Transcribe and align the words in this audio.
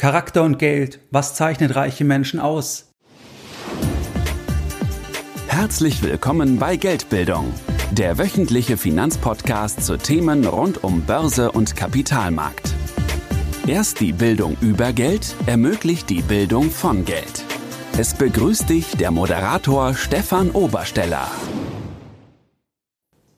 Charakter 0.00 0.44
und 0.44 0.58
Geld, 0.58 0.98
was 1.10 1.34
zeichnet 1.34 1.76
reiche 1.76 2.06
Menschen 2.06 2.40
aus? 2.40 2.94
Herzlich 5.46 6.02
willkommen 6.02 6.58
bei 6.58 6.76
Geldbildung, 6.76 7.52
der 7.90 8.16
wöchentliche 8.16 8.78
Finanzpodcast 8.78 9.84
zu 9.84 9.98
Themen 9.98 10.46
rund 10.46 10.82
um 10.82 11.02
Börse 11.02 11.52
und 11.52 11.76
Kapitalmarkt. 11.76 12.72
Erst 13.66 14.00
die 14.00 14.14
Bildung 14.14 14.56
über 14.62 14.94
Geld 14.94 15.36
ermöglicht 15.44 16.08
die 16.08 16.22
Bildung 16.22 16.70
von 16.70 17.04
Geld. 17.04 17.44
Es 17.98 18.14
begrüßt 18.14 18.70
dich 18.70 18.96
der 18.96 19.10
Moderator 19.10 19.92
Stefan 19.92 20.50
Obersteller. 20.52 21.30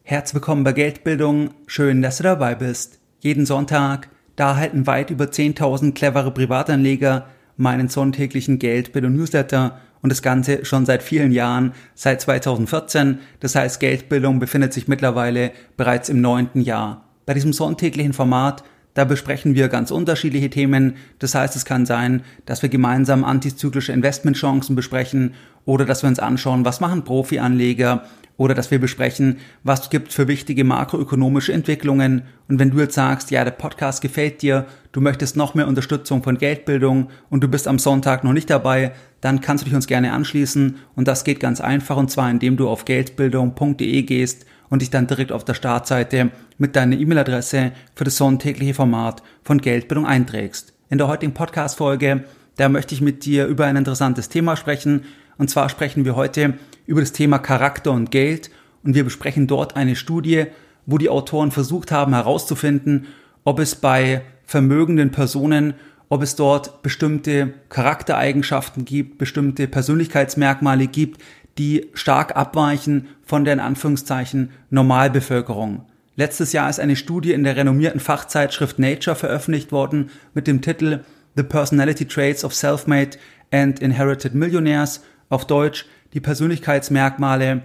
Herzlich 0.05 0.35
willkommen 0.35 0.63
bei 0.63 0.75
Geldbildung, 0.75 1.51
schön, 1.67 2.03
dass 2.03 2.19
du 2.19 2.23
dabei 2.23 2.55
bist. 2.55 3.01
Jeden 3.19 3.47
Sonntag 3.47 4.12
da 4.37 4.57
halten 4.57 4.87
weit 4.87 5.11
über 5.11 5.27
10.000 5.27 5.93
clevere 5.93 6.31
Privatanleger 6.31 7.27
meinen 7.57 7.89
sonntäglichen 7.89 8.59
Geldbildung 8.59 9.15
Newsletter 9.15 9.79
und 10.01 10.11
das 10.11 10.23
Ganze 10.23 10.65
schon 10.65 10.87
seit 10.87 11.03
vielen 11.03 11.33
Jahren, 11.33 11.73
seit 11.95 12.21
2014. 12.21 13.19
Das 13.41 13.55
heißt, 13.55 13.79
Geldbildung 13.79 14.39
befindet 14.41 14.73
sich 14.73 14.89
mittlerweile 14.89 15.53
bereits 15.77 16.09
im 16.09 16.21
neunten 16.21 16.61
Jahr. 16.61 17.05
Bei 17.25 17.35
diesem 17.35 17.53
sonntäglichen 17.53 18.13
Format 18.13 18.65
da 18.95 19.05
besprechen 19.05 19.55
wir 19.55 19.69
ganz 19.69 19.91
unterschiedliche 19.91 20.51
Themen. 20.51 20.97
Das 21.19 21.35
heißt, 21.35 21.57
es 21.57 21.65
kann 21.65 21.87
sein, 21.87 22.23
dass 22.45 22.63
wir 22.63 22.69
gemeinsam 22.69 23.25
antizyklische 23.25 23.93
Investmentchancen 23.93 24.77
besprechen 24.77 25.35
oder 25.65 25.85
dass 25.87 26.03
wir 26.03 26.09
uns 26.09 26.19
anschauen, 26.19 26.65
was 26.65 26.81
machen 26.81 27.05
Profi-Anleger 27.05 28.05
oder 28.37 28.55
dass 28.55 28.71
wir 28.71 28.79
besprechen, 28.79 29.39
was 29.63 29.91
gibt 29.91 30.13
für 30.13 30.29
wichtige 30.29 30.65
makroökonomische 30.65 31.53
Entwicklungen. 31.53 32.23
Und 32.49 32.59
wenn 32.59 32.71
du 32.71 32.81
jetzt 32.81 32.95
sagst, 32.95 33.31
ja, 33.31 33.45
der 33.45 33.53
Podcast 33.53 34.01
gefällt 34.01 34.43
dir, 34.43 34.67
du 34.93 35.01
möchtest 35.01 35.37
noch 35.37 35.55
mehr 35.55 35.69
Unterstützung 35.69 36.23
von 36.23 36.39
Geldbildung 36.39 37.09
und 37.31 37.43
du 37.43 37.49
bist 37.49 37.69
am 37.69 37.79
Sonntag 37.79 38.25
noch 38.25 38.33
nicht 38.33 38.51
dabei, 38.51 38.93
dann 39.21 39.41
kannst 39.41 39.63
du 39.63 39.67
dich 39.67 39.75
uns 39.75 39.87
gerne 39.87 40.13
anschließen. 40.13 40.77
Und 40.97 41.09
das 41.09 41.25
geht 41.25 41.41
ganz 41.41 41.61
einfach 41.61 41.97
und 41.97 42.11
zwar 42.11 42.31
indem 42.31 42.57
du 42.57 42.69
auf 42.69 42.85
geldbildung.de 42.85 44.03
gehst 44.03 44.47
und 44.69 44.81
dich 44.81 44.91
dann 44.91 45.07
direkt 45.07 45.33
auf 45.33 45.45
der 45.45 45.55
Startseite 45.55 46.31
mit 46.57 46.77
deiner 46.77 46.97
E-Mail-Adresse 46.97 47.73
für 47.95 48.05
das 48.05 48.17
sonntägliche 48.17 48.75
Format 48.75 49.23
von 49.45 49.59
Geldbildung 49.59 50.07
einträgst. 50.07 50.73
In 50.89 50.99
der 50.99 51.09
heutigen 51.09 51.35
Podcast-Folge, 51.35 52.25
da 52.57 52.69
möchte 52.69 52.95
ich 52.95 53.01
mit 53.01 53.25
dir 53.25 53.47
über 53.47 53.67
ein 53.67 53.77
interessantes 53.77 54.29
Thema 54.29 54.57
sprechen. 54.57 55.05
Und 55.39 55.51
zwar 55.51 55.69
sprechen 55.69 56.05
wir 56.05 56.17
heute 56.17 56.55
über 56.87 57.01
das 57.01 57.13
Thema 57.13 57.39
Charakter 57.39 57.93
und 57.93 58.11
Geld 58.11 58.51
und 58.83 58.95
wir 58.95 59.05
besprechen 59.05 59.47
dort 59.47 59.77
eine 59.77 59.97
Studie, 59.97 60.47
wo 60.87 60.99
die 60.99 61.09
Autoren 61.09 61.51
versucht 61.51 61.93
haben 61.93 62.15
herauszufinden, 62.15 63.07
ob 63.45 63.59
es 63.59 63.75
bei 63.75 64.23
vermögenden 64.45 65.11
Personen, 65.11 65.75
ob 66.09 66.23
es 66.23 66.37
dort 66.37 66.83
bestimmte 66.83 67.55
Charaktereigenschaften 67.69 68.85
gibt, 68.85 69.19
bestimmte 69.19 69.67
Persönlichkeitsmerkmale 69.69 70.87
gibt, 70.87 71.23
die 71.59 71.91
stark 71.95 72.37
abweichen 72.37 73.09
von 73.25 73.45
der 73.45 73.55
in 73.55 73.61
Anführungszeichen 73.61 74.51
Normalbevölkerung. 74.71 75.87
Letztes 76.17 76.53
Jahr 76.53 76.69
ist 76.69 76.81
eine 76.81 76.97
Studie 76.97 77.33
in 77.33 77.45
der 77.45 77.57
renommierten 77.57 78.01
Fachzeitschrift 78.01 78.79
Nature 78.79 79.17
veröffentlicht 79.17 79.73
worden 79.73 80.11
mit 80.35 80.47
dem 80.47 80.61
Titel 80.61 81.01
The 81.37 81.43
Personality 81.43 82.05
Traits 82.05 82.45
of 82.45 82.55
Self-Made 82.55 83.17
and 83.51 83.81
Inherited 83.81 84.35
Millionaires, 84.35 85.03
auf 85.33 85.47
Deutsch 85.47 85.87
die 86.13 86.21
Persönlichkeitsmerkmale 86.21 87.63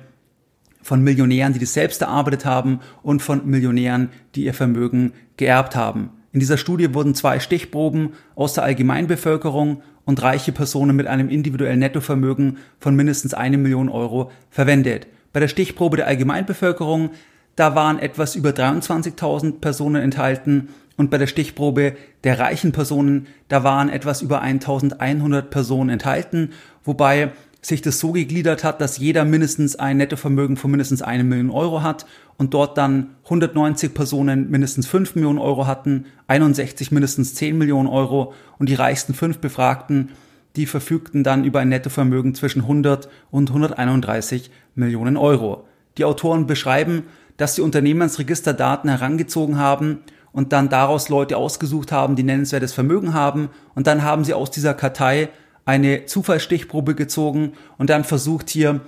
von 0.82 1.02
Millionären, 1.04 1.52
die 1.52 1.60
das 1.60 1.74
selbst 1.74 2.02
erarbeitet 2.02 2.46
haben 2.46 2.80
und 3.04 3.22
von 3.22 3.46
Millionären, 3.46 4.10
die 4.36 4.46
ihr 4.46 4.54
Vermögen 4.54 5.12
geerbt 5.36 5.76
haben. 5.76 6.12
In 6.32 6.40
dieser 6.40 6.58
Studie 6.58 6.94
wurden 6.94 7.14
zwei 7.14 7.40
Stichproben 7.40 8.14
aus 8.36 8.54
der 8.54 8.64
Allgemeinbevölkerung 8.64 9.82
und 10.06 10.22
reiche 10.22 10.54
Personen 10.54 10.96
mit 10.96 11.08
einem 11.08 11.28
individuellen 11.28 11.80
Nettovermögen 11.80 12.58
von 12.80 12.96
mindestens 12.96 13.34
eine 13.34 13.58
Million 13.58 13.90
Euro 13.90 14.32
verwendet. 14.50 15.08
Bei 15.34 15.42
der 15.42 15.50
Stichprobe 15.50 15.98
der 15.98 16.08
Allgemeinbevölkerung, 16.08 17.10
da 17.58 17.76
waren 17.76 18.00
etwas 18.00 18.36
über 18.36 18.52
23.000 18.52 19.60
Personen 19.60 20.02
enthalten 20.02 20.70
und 20.96 21.12
bei 21.12 21.18
der 21.18 21.28
Stichprobe 21.28 21.96
der 22.24 22.40
reichen 22.40 22.72
Personen, 22.72 23.28
da 23.50 23.64
waren 23.64 23.90
etwas 23.90 24.22
über 24.22 24.42
1.100 24.42 25.44
Personen 25.44 25.90
enthalten, 25.90 26.52
wobei 26.84 27.32
sich 27.68 27.82
das 27.82 28.00
so 28.00 28.14
gegliedert 28.14 28.64
hat, 28.64 28.80
dass 28.80 28.98
jeder 28.98 29.26
mindestens 29.26 29.76
ein 29.76 29.98
Nettovermögen 29.98 30.56
von 30.56 30.72
mindestens 30.72 31.02
eine 31.02 31.26
Million 31.26 31.50
Euro 31.50 31.84
hat 31.84 32.06
und 32.38 32.54
dort 32.54 32.78
dann 32.78 33.16
190 33.26 33.94
Personen 33.94 34.50
mindestens 34.50 34.88
5 34.88 35.16
Millionen 35.16 35.38
Euro 35.38 35.68
hatten, 35.68 36.06
61 36.28 36.92
mindestens 36.92 37.36
10 37.36 37.58
Millionen 37.58 37.90
Euro 37.90 38.34
und 38.58 38.70
die 38.70 38.76
reichsten 38.76 39.14
fünf 39.14 39.40
Befragten, 39.40 40.12
die 40.56 40.66
verfügten 40.66 41.26
dann 41.26 41.44
über 41.44 41.60
ein 41.60 41.68
Nettovermögen 41.68 42.34
zwischen 42.36 42.62
100 42.62 43.10
und 43.32 43.50
131 43.50 44.50
Millionen 44.76 45.18
Euro. 45.18 45.68
Die 45.98 46.06
Autoren 46.06 46.48
beschreiben, 46.48 47.04
dass 47.36 47.56
sie 47.56 47.62
Unternehmensregisterdaten 47.62 48.90
herangezogen 48.90 49.58
haben 49.58 50.00
und 50.32 50.54
dann 50.54 50.70
daraus 50.70 51.10
Leute 51.10 51.36
ausgesucht 51.36 51.92
haben, 51.92 52.16
die 52.16 52.24
nennenswertes 52.24 52.72
Vermögen 52.72 53.14
haben 53.14 53.50
und 53.76 53.88
dann 53.88 54.04
haben 54.04 54.24
sie 54.24 54.34
aus 54.34 54.52
dieser 54.52 54.74
Kartei 54.74 55.30
eine 55.68 56.06
Zufallsstichprobe 56.06 56.96
gezogen 56.96 57.52
und 57.78 57.90
dann 57.90 58.06
versucht 58.06 58.50
hier 58.50 58.80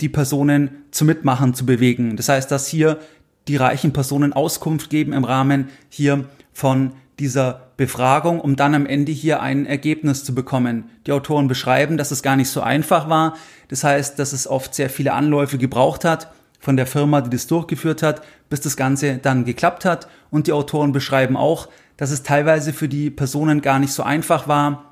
die 0.00 0.08
Personen 0.08 0.84
zum 0.92 1.08
Mitmachen 1.08 1.52
zu 1.52 1.66
bewegen. 1.66 2.16
Das 2.16 2.28
heißt, 2.28 2.48
dass 2.48 2.68
hier 2.68 3.00
die 3.48 3.56
reichen 3.56 3.92
Personen 3.92 4.32
Auskunft 4.32 4.88
geben 4.88 5.12
im 5.12 5.24
Rahmen 5.24 5.68
hier 5.88 6.26
von 6.52 6.92
dieser 7.18 7.72
Befragung, 7.76 8.40
um 8.40 8.54
dann 8.54 8.76
am 8.76 8.86
Ende 8.86 9.10
hier 9.10 9.42
ein 9.42 9.66
Ergebnis 9.66 10.22
zu 10.22 10.32
bekommen. 10.32 10.90
Die 11.06 11.12
Autoren 11.12 11.48
beschreiben, 11.48 11.96
dass 11.96 12.12
es 12.12 12.22
gar 12.22 12.36
nicht 12.36 12.50
so 12.50 12.60
einfach 12.60 13.08
war. 13.08 13.36
Das 13.66 13.82
heißt, 13.82 14.16
dass 14.16 14.32
es 14.32 14.46
oft 14.46 14.76
sehr 14.76 14.90
viele 14.90 15.14
Anläufe 15.14 15.58
gebraucht 15.58 16.04
hat 16.04 16.32
von 16.60 16.76
der 16.76 16.86
Firma, 16.86 17.20
die 17.20 17.30
das 17.30 17.48
durchgeführt 17.48 18.04
hat, 18.04 18.22
bis 18.48 18.60
das 18.60 18.76
Ganze 18.76 19.18
dann 19.18 19.44
geklappt 19.44 19.84
hat. 19.84 20.06
Und 20.30 20.46
die 20.46 20.52
Autoren 20.52 20.92
beschreiben 20.92 21.36
auch, 21.36 21.68
dass 21.96 22.12
es 22.12 22.22
teilweise 22.22 22.72
für 22.72 22.88
die 22.88 23.10
Personen 23.10 23.60
gar 23.60 23.80
nicht 23.80 23.92
so 23.92 24.04
einfach 24.04 24.46
war, 24.46 24.91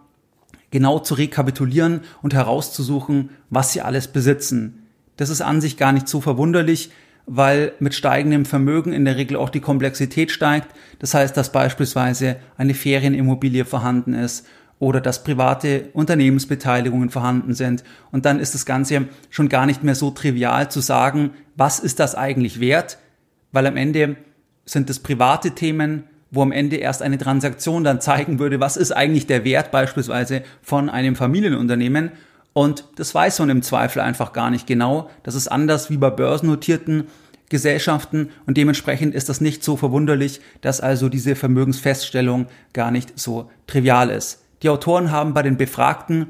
genau 0.70 0.98
zu 0.98 1.14
rekapitulieren 1.14 2.00
und 2.22 2.34
herauszusuchen, 2.34 3.30
was 3.48 3.72
sie 3.72 3.80
alles 3.80 4.08
besitzen. 4.08 4.86
Das 5.16 5.30
ist 5.30 5.42
an 5.42 5.60
sich 5.60 5.76
gar 5.76 5.92
nicht 5.92 6.08
so 6.08 6.20
verwunderlich, 6.20 6.90
weil 7.26 7.72
mit 7.78 7.94
steigendem 7.94 8.44
Vermögen 8.44 8.92
in 8.92 9.04
der 9.04 9.16
Regel 9.16 9.36
auch 9.36 9.50
die 9.50 9.60
Komplexität 9.60 10.30
steigt. 10.30 10.74
Das 10.98 11.14
heißt, 11.14 11.36
dass 11.36 11.52
beispielsweise 11.52 12.36
eine 12.56 12.74
Ferienimmobilie 12.74 13.64
vorhanden 13.64 14.14
ist 14.14 14.46
oder 14.80 15.00
dass 15.00 15.22
private 15.22 15.90
Unternehmensbeteiligungen 15.92 17.10
vorhanden 17.10 17.54
sind. 17.54 17.84
Und 18.10 18.24
dann 18.24 18.40
ist 18.40 18.54
das 18.54 18.66
Ganze 18.66 19.08
schon 19.28 19.48
gar 19.48 19.66
nicht 19.66 19.84
mehr 19.84 19.94
so 19.94 20.10
trivial 20.10 20.70
zu 20.70 20.80
sagen, 20.80 21.32
was 21.54 21.78
ist 21.78 22.00
das 22.00 22.14
eigentlich 22.14 22.58
wert? 22.58 22.98
Weil 23.52 23.66
am 23.66 23.76
Ende 23.76 24.16
sind 24.64 24.88
es 24.90 24.98
private 24.98 25.52
Themen, 25.52 26.04
wo 26.30 26.42
am 26.42 26.52
Ende 26.52 26.76
erst 26.76 27.02
eine 27.02 27.18
Transaktion 27.18 27.84
dann 27.84 28.00
zeigen 28.00 28.38
würde, 28.38 28.60
was 28.60 28.76
ist 28.76 28.92
eigentlich 28.92 29.26
der 29.26 29.44
Wert 29.44 29.70
beispielsweise 29.70 30.42
von 30.62 30.88
einem 30.88 31.16
Familienunternehmen. 31.16 32.12
Und 32.52 32.84
das 32.96 33.14
weiß 33.14 33.38
man 33.40 33.50
im 33.50 33.62
Zweifel 33.62 34.00
einfach 34.00 34.32
gar 34.32 34.50
nicht 34.50 34.66
genau. 34.66 35.10
Das 35.22 35.34
ist 35.34 35.48
anders 35.48 35.90
wie 35.90 35.96
bei 35.96 36.10
börsennotierten 36.10 37.04
Gesellschaften 37.48 38.30
und 38.46 38.56
dementsprechend 38.56 39.12
ist 39.12 39.28
das 39.28 39.40
nicht 39.40 39.64
so 39.64 39.76
verwunderlich, 39.76 40.40
dass 40.60 40.80
also 40.80 41.08
diese 41.08 41.34
Vermögensfeststellung 41.34 42.46
gar 42.72 42.92
nicht 42.92 43.18
so 43.18 43.50
trivial 43.66 44.10
ist. 44.10 44.44
Die 44.62 44.68
Autoren 44.68 45.10
haben 45.10 45.34
bei 45.34 45.42
den 45.42 45.56
Befragten 45.56 46.28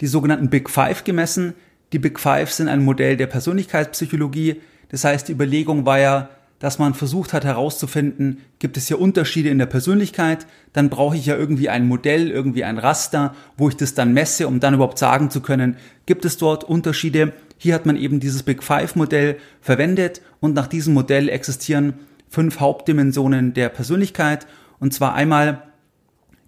die 0.00 0.06
sogenannten 0.06 0.48
Big 0.48 0.70
Five 0.70 1.02
gemessen. 1.02 1.54
Die 1.92 1.98
Big 1.98 2.20
Five 2.20 2.52
sind 2.52 2.68
ein 2.68 2.84
Modell 2.84 3.16
der 3.16 3.26
Persönlichkeitspsychologie. 3.26 4.60
Das 4.90 5.02
heißt, 5.04 5.28
die 5.28 5.32
Überlegung 5.32 5.86
war 5.86 5.98
ja, 5.98 6.28
dass 6.60 6.78
man 6.78 6.92
versucht 6.92 7.32
hat 7.32 7.44
herauszufinden, 7.44 8.42
gibt 8.58 8.76
es 8.76 8.86
hier 8.86 9.00
Unterschiede 9.00 9.48
in 9.48 9.58
der 9.58 9.66
Persönlichkeit, 9.66 10.46
dann 10.74 10.90
brauche 10.90 11.16
ich 11.16 11.24
ja 11.26 11.34
irgendwie 11.34 11.70
ein 11.70 11.88
Modell, 11.88 12.30
irgendwie 12.30 12.64
ein 12.64 12.78
Raster, 12.78 13.34
wo 13.56 13.70
ich 13.70 13.76
das 13.76 13.94
dann 13.94 14.12
messe, 14.12 14.46
um 14.46 14.60
dann 14.60 14.74
überhaupt 14.74 14.98
sagen 14.98 15.30
zu 15.30 15.40
können, 15.40 15.78
gibt 16.04 16.26
es 16.26 16.36
dort 16.36 16.62
Unterschiede. 16.62 17.32
Hier 17.56 17.74
hat 17.74 17.86
man 17.86 17.96
eben 17.96 18.20
dieses 18.20 18.42
Big 18.42 18.62
Five 18.62 18.94
Modell 18.94 19.38
verwendet 19.62 20.20
und 20.40 20.54
nach 20.54 20.66
diesem 20.66 20.92
Modell 20.92 21.30
existieren 21.30 21.94
fünf 22.28 22.60
Hauptdimensionen 22.60 23.54
der 23.54 23.70
Persönlichkeit. 23.70 24.46
Und 24.78 24.92
zwar 24.92 25.14
einmal 25.14 25.62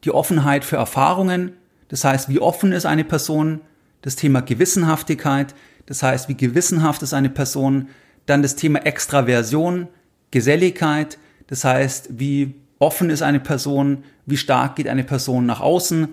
die 0.04 0.12
Offenheit 0.12 0.64
für 0.64 0.76
Erfahrungen, 0.76 1.52
das 1.88 2.04
heißt, 2.04 2.28
wie 2.28 2.38
offen 2.38 2.72
ist 2.72 2.84
eine 2.84 3.04
Person, 3.04 3.62
das 4.02 4.16
Thema 4.16 4.42
Gewissenhaftigkeit, 4.42 5.54
das 5.86 6.02
heißt, 6.02 6.28
wie 6.28 6.36
gewissenhaft 6.36 7.02
ist 7.02 7.14
eine 7.14 7.31
Person, 7.31 7.88
dann 8.26 8.42
das 8.42 8.56
Thema 8.56 8.81
Extraversion, 8.84 9.88
Geselligkeit, 10.32 11.19
das 11.46 11.64
heißt, 11.64 12.19
wie 12.19 12.55
offen 12.81 13.11
ist 13.11 13.23
eine 13.23 13.38
Person, 13.38 14.02
wie 14.26 14.37
stark 14.37 14.75
geht 14.75 14.88
eine 14.88 15.05
Person 15.05 15.46
nach 15.46 15.61
außen. 15.61 16.08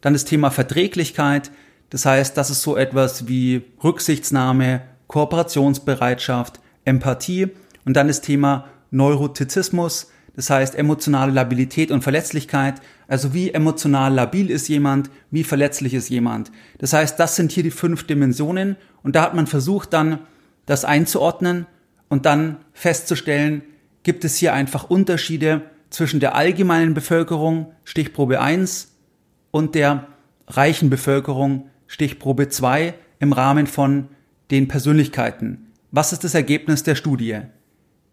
Dann 0.00 0.14
das 0.14 0.24
Thema 0.24 0.50
Verträglichkeit, 0.50 1.50
das 1.90 2.06
heißt, 2.06 2.36
das 2.36 2.48
ist 2.48 2.62
so 2.62 2.76
etwas 2.76 3.28
wie 3.28 3.62
Rücksichtsnahme, 3.82 4.80
Kooperationsbereitschaft, 5.08 6.60
Empathie 6.84 7.48
und 7.84 7.94
dann 7.94 8.08
das 8.08 8.22
Thema 8.22 8.66
Neurotizismus, 8.90 10.10
das 10.34 10.50
heißt 10.50 10.74
emotionale 10.74 11.32
Labilität 11.32 11.90
und 11.90 12.02
Verletzlichkeit, 12.02 12.80
Also 13.06 13.34
wie 13.34 13.52
emotional 13.52 14.14
labil 14.14 14.50
ist 14.50 14.68
jemand, 14.68 15.10
wie 15.30 15.44
verletzlich 15.44 15.94
ist 15.94 16.08
jemand. 16.08 16.50
Das 16.78 16.92
heißt, 16.92 17.20
das 17.20 17.36
sind 17.36 17.52
hier 17.52 17.62
die 17.62 17.70
fünf 17.70 18.06
Dimensionen 18.06 18.76
und 19.02 19.14
da 19.14 19.22
hat 19.22 19.34
man 19.34 19.46
versucht 19.46 19.92
dann 19.92 20.20
das 20.66 20.84
einzuordnen 20.84 21.66
und 22.14 22.26
dann 22.26 22.58
festzustellen, 22.74 23.62
gibt 24.04 24.24
es 24.24 24.36
hier 24.36 24.54
einfach 24.54 24.88
Unterschiede 24.88 25.62
zwischen 25.90 26.20
der 26.20 26.36
allgemeinen 26.36 26.94
Bevölkerung, 26.94 27.72
Stichprobe 27.82 28.40
1, 28.40 28.92
und 29.50 29.74
der 29.74 30.06
reichen 30.46 30.90
Bevölkerung, 30.90 31.70
Stichprobe 31.88 32.48
2, 32.48 32.94
im 33.18 33.32
Rahmen 33.32 33.66
von 33.66 34.10
den 34.52 34.68
Persönlichkeiten. 34.68 35.72
Was 35.90 36.12
ist 36.12 36.22
das 36.22 36.36
Ergebnis 36.36 36.84
der 36.84 36.94
Studie? 36.94 37.40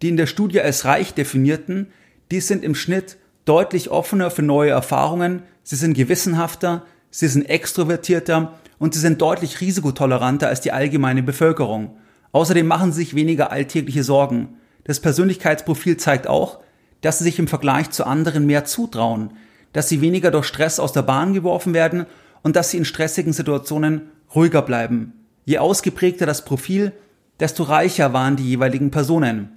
Die 0.01 0.09
in 0.09 0.17
der 0.17 0.25
Studie 0.25 0.61
als 0.61 0.85
reich 0.85 1.13
definierten, 1.13 1.85
die 2.31 2.39
sind 2.39 2.63
im 2.63 2.73
Schnitt 2.73 3.17
deutlich 3.45 3.91
offener 3.91 4.31
für 4.31 4.41
neue 4.41 4.71
Erfahrungen, 4.71 5.43
sie 5.61 5.75
sind 5.75 5.93
gewissenhafter, 5.93 6.87
sie 7.11 7.27
sind 7.27 7.47
extrovertierter 7.47 8.57
und 8.79 8.95
sie 8.95 8.99
sind 8.99 9.21
deutlich 9.21 9.61
risikotoleranter 9.61 10.47
als 10.47 10.61
die 10.61 10.71
allgemeine 10.71 11.21
Bevölkerung. 11.21 11.97
Außerdem 12.31 12.65
machen 12.65 12.91
sie 12.91 13.01
sich 13.01 13.15
weniger 13.15 13.51
alltägliche 13.51 14.03
Sorgen. 14.03 14.57
Das 14.83 14.99
Persönlichkeitsprofil 14.99 15.97
zeigt 15.97 16.27
auch, 16.27 16.59
dass 17.01 17.17
sie 17.17 17.25
sich 17.25 17.39
im 17.39 17.47
Vergleich 17.47 17.89
zu 17.89 18.05
anderen 18.05 18.45
mehr 18.45 18.65
zutrauen, 18.65 19.33
dass 19.73 19.89
sie 19.89 20.01
weniger 20.01 20.31
durch 20.31 20.45
Stress 20.45 20.79
aus 20.79 20.93
der 20.93 21.01
Bahn 21.01 21.33
geworfen 21.33 21.73
werden 21.73 22.05
und 22.43 22.55
dass 22.55 22.71
sie 22.71 22.77
in 22.77 22.85
stressigen 22.85 23.33
Situationen 23.33 24.09
ruhiger 24.33 24.61
bleiben. 24.61 25.13
Je 25.45 25.57
ausgeprägter 25.57 26.25
das 26.25 26.45
Profil, 26.45 26.91
desto 27.39 27.63
reicher 27.63 28.13
waren 28.13 28.35
die 28.35 28.47
jeweiligen 28.47 28.91
Personen. 28.91 29.49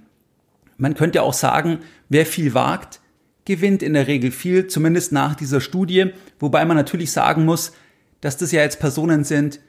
Man 0.77 0.95
könnte 0.95 1.21
auch 1.21 1.33
sagen, 1.33 1.79
wer 2.09 2.25
viel 2.25 2.53
wagt, 2.53 2.99
gewinnt 3.45 3.83
in 3.83 3.93
der 3.93 4.07
Regel 4.07 4.31
viel, 4.31 4.67
zumindest 4.67 5.11
nach 5.11 5.35
dieser 5.35 5.61
Studie, 5.61 6.11
wobei 6.39 6.65
man 6.65 6.75
natürlich 6.75 7.11
sagen 7.11 7.45
muss, 7.45 7.73
dass 8.21 8.37
das 8.37 8.51
ja 8.51 8.61
jetzt 8.61 8.79
Personen 8.79 9.23
sind, 9.23 9.59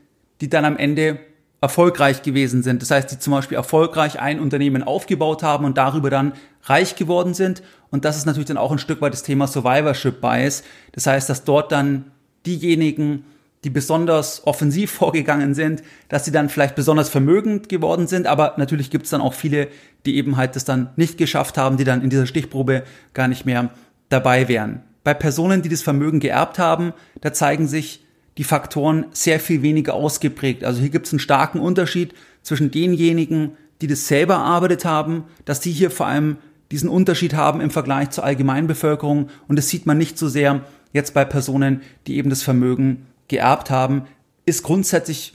die 0.41 0.49
dann 0.49 0.65
am 0.65 0.79
Ende 0.79 1.21
erfolgreich 1.67 2.23
gewesen 2.23 2.63
sind. 2.63 2.81
Das 2.81 2.93
heißt, 2.93 3.11
die 3.11 3.19
zum 3.19 3.33
Beispiel 3.33 3.57
erfolgreich 3.57 4.21
ein 4.21 4.39
Unternehmen 4.39 4.85
aufgebaut 4.85 5.43
haben 5.43 5.65
und 5.65 5.77
darüber 5.77 6.11
dann 6.11 6.33
reich 6.63 6.95
geworden 6.95 7.35
sind. 7.35 7.63
Und 7.91 8.05
das 8.05 8.17
ist 8.17 8.25
natürlich 8.25 8.47
dann 8.47 8.57
auch 8.57 8.71
ein 8.71 8.79
Stück 8.79 9.01
weit 9.01 9.13
das 9.13 9.25
Thema 9.25 9.49
Survivorship 9.49 10.21
Bias. 10.21 10.63
Das 10.93 11.09
heißt, 11.09 11.29
dass 11.29 11.43
dort 11.43 11.73
dann 11.73 12.13
diejenigen, 12.47 13.25
die 13.65 13.71
besonders 13.71 14.47
offensiv 14.47 14.93
vorgegangen 15.03 15.55
sind, 15.55 15.83
dass 16.09 16.25
sie 16.25 16.31
dann 16.31 16.49
vielleicht 16.49 16.77
besonders 16.77 17.09
vermögend 17.09 17.69
geworden 17.69 18.07
sind, 18.07 18.29
aber 18.29 18.55
natürlich 18.59 18.91
gibt 18.91 19.07
es 19.07 19.11
dann 19.11 19.21
auch 19.21 19.35
viele, 19.35 19.67
die 20.05 20.17
eben 20.17 20.37
halt 20.37 20.55
das 20.55 20.65
dann 20.65 20.91
nicht 20.95 21.19
geschafft 21.19 21.59
haben, 21.59 21.79
die 21.79 21.85
dann 21.85 22.03
in 22.03 22.11
dieser 22.11 22.27
Stichprobe 22.27 22.85
gar 23.13 23.27
nicht 23.27 23.45
mehr 23.45 23.71
dabei 24.09 24.47
wären. 24.47 24.83
Bei 25.03 25.15
Personen, 25.15 25.63
die 25.63 25.69
das 25.69 25.83
Vermögen 25.83 26.21
geerbt 26.21 26.61
haben, 26.61 26.93
da 27.21 27.33
zeigen 27.33 27.67
sich 27.67 28.06
die 28.39 28.45
Faktoren 28.45 29.07
sehr 29.13 29.41
viel 29.41 29.63
weniger 29.63 29.95
ausgeprägt. 29.95 30.65
Also 30.65 30.81
hier 30.81 30.91
gibt 30.91 31.07
es 31.07 31.13
einen 31.13 31.21
starken 31.21 31.61
Unterschied 31.61 32.15
zwischen 32.43 32.71
denjenigen, 32.71 33.53
die 33.81 33.87
das 33.87 34.09
selber 34.09 34.35
erarbeitet 34.35 34.85
haben, 34.85 35.25
dass 35.45 35.61
die 35.61 35.73
hier 35.73 35.91
vor 35.91 36.07
allem 36.07 36.37
diesen 36.71 36.89
Unterschied 36.89 37.35
haben 37.35 37.61
im 37.61 37.71
Vergleich 37.71 38.11
zur 38.11 38.25
Allgemeinbevölkerung. 38.25 39.31
Und 39.49 39.57
das 39.57 39.69
sieht 39.69 39.87
man 39.87 39.99
nicht 39.99 40.19
so 40.19 40.29
sehr 40.29 40.65
jetzt 40.93 41.15
bei 41.15 41.25
Personen, 41.25 41.83
die 42.07 42.17
eben 42.17 42.31
das 42.31 42.43
Vermögen 42.43 43.07
geerbt 43.29 43.71
haben, 43.71 44.05
ist 44.45 44.63
grundsätzlich 44.63 45.35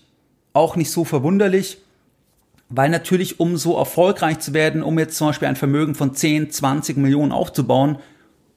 auch 0.54 0.76
nicht 0.76 0.92
so 0.92 1.06
verwunderlich, 1.06 1.78
weil 2.70 2.90
natürlich, 2.90 3.40
um 3.40 3.58
so 3.58 3.78
erfolgreich 3.78 4.40
zu 4.40 4.54
werden, 4.54 4.82
um 4.82 4.98
jetzt 4.98 5.18
zum 5.18 5.28
Beispiel 5.28 5.48
ein 5.48 5.56
Vermögen 5.56 5.94
von 5.94 6.16
10, 6.16 6.52
20 6.52 6.98
Millionen 6.98 7.32
aufzubauen, 7.32 8.00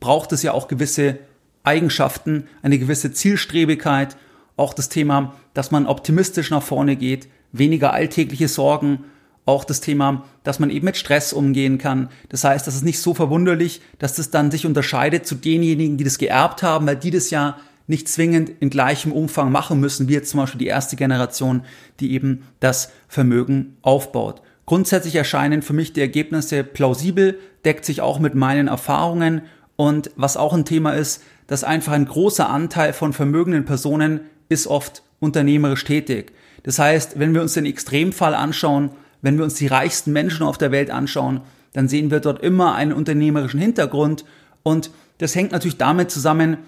braucht 0.01 0.33
es 0.33 0.43
ja 0.43 0.53
auch 0.53 0.69
gewisse 0.69 1.19
Eigenschaften, 1.65 2.47
eine 2.63 2.79
gewisse 2.79 3.13
Zielstrebigkeit, 3.13 4.17
auch 4.57 4.75
das 4.75 4.89
Thema, 4.89 5.35
dass 5.53 5.71
man 5.71 5.87
optimistisch 5.87 6.51
nach 6.51 6.63
vorne 6.63 6.97
geht, 6.97 7.29
weniger 7.53 7.93
alltägliche 7.93 8.49
Sorgen, 8.49 9.05
auch 9.47 9.65
das 9.65 9.81
Thema, 9.81 10.25
dass 10.43 10.59
man 10.59 10.71
eben 10.71 10.87
mit 10.87 10.97
Stress 10.97 11.33
umgehen 11.33 11.79
kann. 11.79 12.09
Das 12.31 12.45
heißt, 12.45 12.67
das 12.67 12.77
ist 12.77 12.85
nicht 12.85 13.01
so 13.01 13.15
verwunderlich, 13.15 13.83
dass 13.99 14.15
das 14.15 14.31
dann 14.31 14.51
sich 14.51 14.65
unterscheidet 14.65 15.27
zu 15.27 15.35
denjenigen, 15.35 15.99
die 15.99 16.05
das 16.05 16.19
geerbt 16.19 16.63
haben, 16.63 16.87
weil 16.87 16.97
die 16.97 17.11
das 17.11 17.31
ja 17.31 17.59
nicht 17.87 18.09
zwingend 18.09 18.51
in 18.61 18.71
gleichem 18.71 19.13
Umfang 19.13 19.53
machen 19.53 19.81
müssen, 19.81 20.09
wie 20.09 20.15
jetzt 20.15 20.31
zum 20.31 20.41
Beispiel 20.41 20.59
die 20.59 20.67
erste 20.67 20.97
Generation, 20.97 21.63
die 22.01 22.13
eben 22.13 22.45
das 22.61 22.91
Vermögen 23.09 23.77
aufbaut. 23.83 24.41
Grundsätzlich 24.65 25.15
erscheinen 25.15 25.61
für 25.61 25.75
mich 25.75 25.93
die 25.93 26.01
Ergebnisse 26.01 26.65
plausibel, 26.65 27.39
deckt 27.67 27.85
sich 27.85 28.01
auch 28.01 28.19
mit 28.19 28.35
meinen 28.35 28.69
Erfahrungen 28.69 29.43
und 29.77 30.11
was 30.17 30.39
auch 30.39 30.55
ein 30.55 30.65
Thema 30.65 30.93
ist, 30.93 31.23
dass 31.47 31.65
einfach 31.65 31.93
ein 31.93 32.07
großer 32.07 32.49
Anteil 32.49 32.95
von 32.95 33.13
vermögenden 33.13 33.67
Personen 33.67 34.21
ist 34.49 34.67
oft 34.67 35.03
unternehmerisch 35.21 35.85
tätig. 35.85 36.33
Das 36.63 36.79
heißt, 36.79 37.19
wenn 37.19 37.35
wir 37.35 37.43
uns 37.43 37.55
den 37.55 37.67
Extremfall 37.67 38.35
anschauen, 38.35 38.91
wenn 39.23 39.37
wir 39.37 39.45
uns 39.45 39.55
die 39.55 39.67
reichsten 39.67 40.13
Menschen 40.13 40.47
auf 40.47 40.59
der 40.59 40.71
Welt 40.71 40.91
anschauen, 40.91 41.41
dann 41.73 41.89
sehen 41.89 42.11
wir 42.11 42.21
dort 42.21 42.43
immer 42.43 42.75
einen 42.75 42.93
unternehmerischen 42.93 43.61
Hintergrund 43.61 44.25
und 44.63 44.91
das 45.19 45.35
hängt 45.35 45.53
natürlich 45.53 45.79
damit 45.79 46.11
zusammen, 46.11 46.59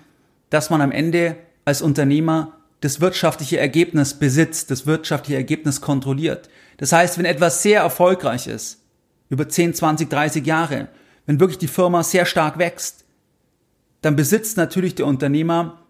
dass 0.50 0.70
man 0.70 0.80
am 0.80 0.92
Ende 0.92 1.36
als 1.64 1.82
Unternehmer 1.82 2.52
das 2.80 3.00
wirtschaftliche 3.00 3.58
Ergebnis 3.58 4.14
besitzt, 4.14 4.70
das 4.70 4.86
wirtschaftliche 4.86 5.36
Ergebnis 5.36 5.80
kontrolliert. 5.80 6.48
Das 6.76 6.92
heißt, 6.92 7.18
wenn 7.18 7.24
etwas 7.24 7.62
sehr 7.62 7.80
erfolgreich 7.80 8.46
ist, 8.46 8.82
über 9.28 9.48
10, 9.48 9.74
20, 9.74 10.08
30 10.08 10.46
Jahre, 10.46 10.88
wenn 11.26 11.40
wirklich 11.40 11.58
die 11.58 11.66
Firma 11.68 12.02
sehr 12.02 12.26
stark 12.26 12.58
wächst, 12.58 13.04
dann 14.02 14.14
besitzt 14.14 14.56
natürlich 14.56 14.94
der 14.94 15.06
Unternehmer 15.06 15.82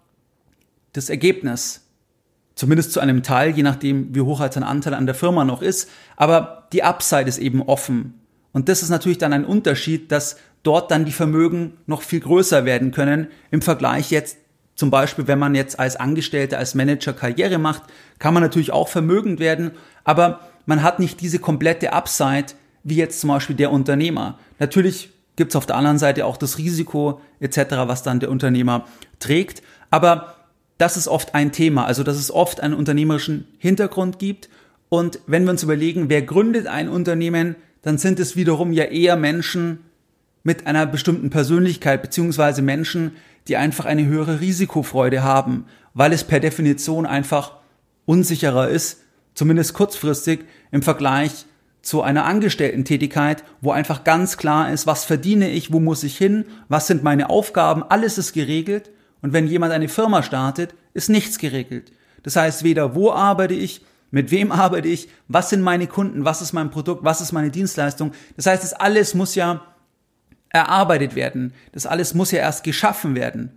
das 0.96 1.10
Ergebnis. 1.10 1.82
Zumindest 2.54 2.92
zu 2.92 3.00
einem 3.00 3.22
Teil, 3.22 3.50
je 3.50 3.62
nachdem, 3.62 4.14
wie 4.14 4.22
hoch 4.22 4.40
halt 4.40 4.54
sein 4.54 4.62
Anteil 4.62 4.94
an 4.94 5.06
der 5.06 5.14
Firma 5.14 5.44
noch 5.44 5.62
ist. 5.62 5.90
Aber 6.16 6.68
die 6.72 6.82
Upside 6.82 7.28
ist 7.28 7.38
eben 7.38 7.62
offen. 7.62 8.14
Und 8.52 8.68
das 8.68 8.82
ist 8.82 8.88
natürlich 8.88 9.18
dann 9.18 9.34
ein 9.34 9.44
Unterschied, 9.44 10.10
dass 10.10 10.36
dort 10.62 10.90
dann 10.90 11.04
die 11.04 11.12
Vermögen 11.12 11.74
noch 11.86 12.02
viel 12.02 12.20
größer 12.20 12.64
werden 12.64 12.90
können 12.90 13.28
im 13.50 13.60
Vergleich 13.60 14.10
jetzt 14.10 14.38
zum 14.76 14.90
Beispiel, 14.90 15.26
wenn 15.26 15.38
man 15.38 15.54
jetzt 15.54 15.80
als 15.80 15.96
Angestellter, 15.96 16.58
als 16.58 16.74
Manager 16.74 17.14
Karriere 17.14 17.58
macht, 17.58 17.82
kann 18.18 18.34
man 18.34 18.42
natürlich 18.42 18.72
auch 18.72 18.88
vermögend 18.88 19.40
werden, 19.40 19.72
aber 20.04 20.40
man 20.66 20.82
hat 20.82 21.00
nicht 21.00 21.20
diese 21.20 21.38
komplette 21.38 21.92
Upside 21.92 22.46
wie 22.84 22.96
jetzt 22.96 23.20
zum 23.20 23.28
Beispiel 23.28 23.56
der 23.56 23.72
Unternehmer. 23.72 24.38
Natürlich 24.58 25.10
gibt 25.34 25.52
es 25.52 25.56
auf 25.56 25.66
der 25.66 25.76
anderen 25.76 25.98
Seite 25.98 26.26
auch 26.26 26.36
das 26.36 26.58
Risiko 26.58 27.20
etc., 27.40 27.58
was 27.86 28.02
dann 28.02 28.20
der 28.20 28.30
Unternehmer 28.30 28.84
trägt, 29.18 29.62
aber 29.90 30.35
das 30.78 30.96
ist 30.96 31.08
oft 31.08 31.34
ein 31.34 31.52
Thema, 31.52 31.86
also 31.86 32.02
dass 32.02 32.16
es 32.16 32.30
oft 32.30 32.60
einen 32.60 32.74
unternehmerischen 32.74 33.46
Hintergrund 33.58 34.18
gibt. 34.18 34.48
Und 34.88 35.20
wenn 35.26 35.44
wir 35.44 35.50
uns 35.50 35.62
überlegen, 35.62 36.08
wer 36.08 36.22
gründet 36.22 36.66
ein 36.66 36.88
Unternehmen, 36.88 37.56
dann 37.82 37.98
sind 37.98 38.20
es 38.20 38.36
wiederum 38.36 38.72
ja 38.72 38.84
eher 38.84 39.16
Menschen 39.16 39.78
mit 40.42 40.66
einer 40.66 40.86
bestimmten 40.86 41.30
Persönlichkeit, 41.30 42.02
beziehungsweise 42.02 42.62
Menschen, 42.62 43.12
die 43.48 43.56
einfach 43.56 43.84
eine 43.84 44.06
höhere 44.06 44.40
Risikofreude 44.40 45.22
haben, 45.22 45.66
weil 45.94 46.12
es 46.12 46.24
per 46.24 46.40
Definition 46.40 47.06
einfach 47.06 47.52
unsicherer 48.04 48.68
ist, 48.68 49.00
zumindest 49.34 49.74
kurzfristig 49.74 50.44
im 50.70 50.82
Vergleich 50.82 51.46
zu 51.82 52.02
einer 52.02 52.24
Angestellten-Tätigkeit, 52.24 53.44
wo 53.60 53.70
einfach 53.70 54.04
ganz 54.04 54.36
klar 54.36 54.72
ist, 54.72 54.86
was 54.86 55.04
verdiene 55.04 55.50
ich, 55.50 55.72
wo 55.72 55.80
muss 55.80 56.02
ich 56.02 56.18
hin, 56.18 56.44
was 56.68 56.86
sind 56.86 57.02
meine 57.02 57.30
Aufgaben, 57.30 57.82
alles 57.82 58.18
ist 58.18 58.32
geregelt 58.32 58.90
und 59.22 59.32
wenn 59.32 59.46
jemand 59.46 59.72
eine 59.72 59.88
Firma 59.88 60.22
startet, 60.22 60.74
ist 60.94 61.08
nichts 61.08 61.38
geregelt. 61.38 61.92
Das 62.22 62.36
heißt, 62.36 62.64
weder 62.64 62.94
wo 62.94 63.12
arbeite 63.12 63.54
ich, 63.54 63.84
mit 64.10 64.30
wem 64.30 64.52
arbeite 64.52 64.88
ich, 64.88 65.08
was 65.28 65.50
sind 65.50 65.62
meine 65.62 65.86
Kunden, 65.86 66.24
was 66.24 66.42
ist 66.42 66.52
mein 66.52 66.70
Produkt, 66.70 67.04
was 67.04 67.20
ist 67.20 67.32
meine 67.32 67.50
Dienstleistung. 67.50 68.12
Das 68.36 68.46
heißt, 68.46 68.62
das 68.62 68.72
alles 68.72 69.14
muss 69.14 69.34
ja 69.34 69.62
erarbeitet 70.50 71.14
werden. 71.14 71.52
Das 71.72 71.86
alles 71.86 72.14
muss 72.14 72.30
ja 72.30 72.38
erst 72.38 72.64
geschaffen 72.64 73.14
werden. 73.14 73.52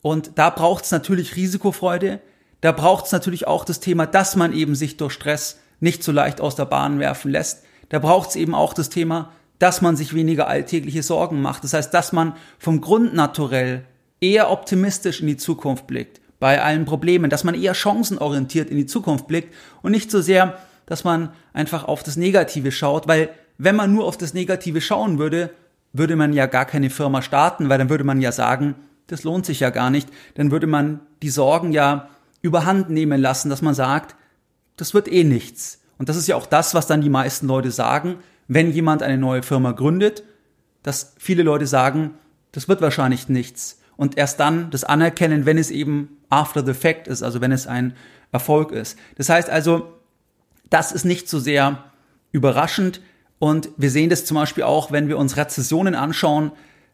Und 0.00 0.32
da 0.36 0.50
braucht 0.50 0.84
es 0.84 0.90
natürlich 0.90 1.36
Risikofreude. 1.36 2.20
Da 2.60 2.72
braucht 2.72 3.06
es 3.06 3.12
natürlich 3.12 3.46
auch 3.46 3.64
das 3.64 3.80
Thema, 3.80 4.06
dass 4.06 4.36
man 4.36 4.52
eben 4.52 4.74
sich 4.74 4.96
durch 4.96 5.12
Stress 5.12 5.60
nicht 5.80 6.02
so 6.02 6.12
leicht 6.12 6.40
aus 6.40 6.54
der 6.54 6.64
Bahn 6.64 6.98
werfen 6.98 7.30
lässt. 7.30 7.64
Da 7.88 7.98
braucht 7.98 8.30
es 8.30 8.36
eben 8.36 8.54
auch 8.54 8.72
das 8.72 8.88
Thema, 8.88 9.32
dass 9.58 9.82
man 9.82 9.96
sich 9.96 10.14
weniger 10.14 10.48
alltägliche 10.48 11.02
Sorgen 11.02 11.42
macht. 11.42 11.64
Das 11.64 11.74
heißt, 11.74 11.92
dass 11.92 12.12
man 12.12 12.34
vom 12.58 12.80
Grund 12.80 13.14
naturell 13.14 13.84
eher 14.22 14.50
optimistisch 14.50 15.20
in 15.20 15.26
die 15.26 15.36
Zukunft 15.36 15.86
blickt 15.86 16.20
bei 16.40 16.62
allen 16.62 16.86
Problemen, 16.86 17.28
dass 17.28 17.44
man 17.44 17.54
eher 17.54 17.74
chancenorientiert 17.74 18.70
in 18.70 18.76
die 18.76 18.86
Zukunft 18.86 19.26
blickt 19.26 19.54
und 19.82 19.92
nicht 19.92 20.10
so 20.10 20.20
sehr, 20.20 20.58
dass 20.86 21.04
man 21.04 21.30
einfach 21.52 21.84
auf 21.84 22.02
das 22.02 22.16
Negative 22.16 22.72
schaut, 22.72 23.06
weil 23.06 23.30
wenn 23.58 23.76
man 23.76 23.92
nur 23.92 24.06
auf 24.06 24.16
das 24.16 24.34
Negative 24.34 24.80
schauen 24.80 25.18
würde, 25.18 25.50
würde 25.92 26.16
man 26.16 26.32
ja 26.32 26.46
gar 26.46 26.64
keine 26.64 26.90
Firma 26.90 27.22
starten, 27.22 27.68
weil 27.68 27.78
dann 27.78 27.90
würde 27.90 28.04
man 28.04 28.20
ja 28.20 28.32
sagen, 28.32 28.74
das 29.08 29.24
lohnt 29.24 29.46
sich 29.46 29.60
ja 29.60 29.70
gar 29.70 29.90
nicht, 29.90 30.08
dann 30.34 30.50
würde 30.50 30.66
man 30.66 31.00
die 31.22 31.28
Sorgen 31.28 31.72
ja 31.72 32.08
überhand 32.40 32.90
nehmen 32.90 33.20
lassen, 33.20 33.50
dass 33.50 33.62
man 33.62 33.74
sagt, 33.74 34.16
das 34.76 34.94
wird 34.94 35.06
eh 35.06 35.22
nichts. 35.22 35.80
Und 35.98 36.08
das 36.08 36.16
ist 36.16 36.26
ja 36.26 36.36
auch 36.36 36.46
das, 36.46 36.74
was 36.74 36.86
dann 36.86 37.02
die 37.02 37.10
meisten 37.10 37.46
Leute 37.46 37.70
sagen, 37.70 38.16
wenn 38.48 38.72
jemand 38.72 39.02
eine 39.02 39.18
neue 39.18 39.42
Firma 39.42 39.72
gründet, 39.72 40.24
dass 40.82 41.14
viele 41.18 41.44
Leute 41.44 41.66
sagen, 41.66 42.14
das 42.50 42.68
wird 42.68 42.80
wahrscheinlich 42.80 43.28
nichts. 43.28 43.81
Und 43.96 44.18
erst 44.18 44.40
dann 44.40 44.70
das 44.70 44.84
anerkennen, 44.84 45.46
wenn 45.46 45.58
es 45.58 45.70
eben 45.70 46.18
after 46.30 46.64
the 46.64 46.74
fact 46.74 47.08
ist, 47.08 47.22
also 47.22 47.40
wenn 47.40 47.52
es 47.52 47.66
ein 47.66 47.94
Erfolg 48.32 48.72
ist. 48.72 48.98
Das 49.16 49.28
heißt 49.28 49.50
also, 49.50 49.92
das 50.70 50.92
ist 50.92 51.04
nicht 51.04 51.28
so 51.28 51.38
sehr 51.38 51.84
überraschend 52.32 53.00
und 53.38 53.70
wir 53.76 53.90
sehen 53.90 54.08
das 54.08 54.24
zum 54.24 54.36
Beispiel 54.36 54.64
auch, 54.64 54.92
wenn 54.92 55.08
wir 55.08 55.18
uns 55.18 55.36
Rezessionen 55.36 55.94
anschauen, 55.94 56.52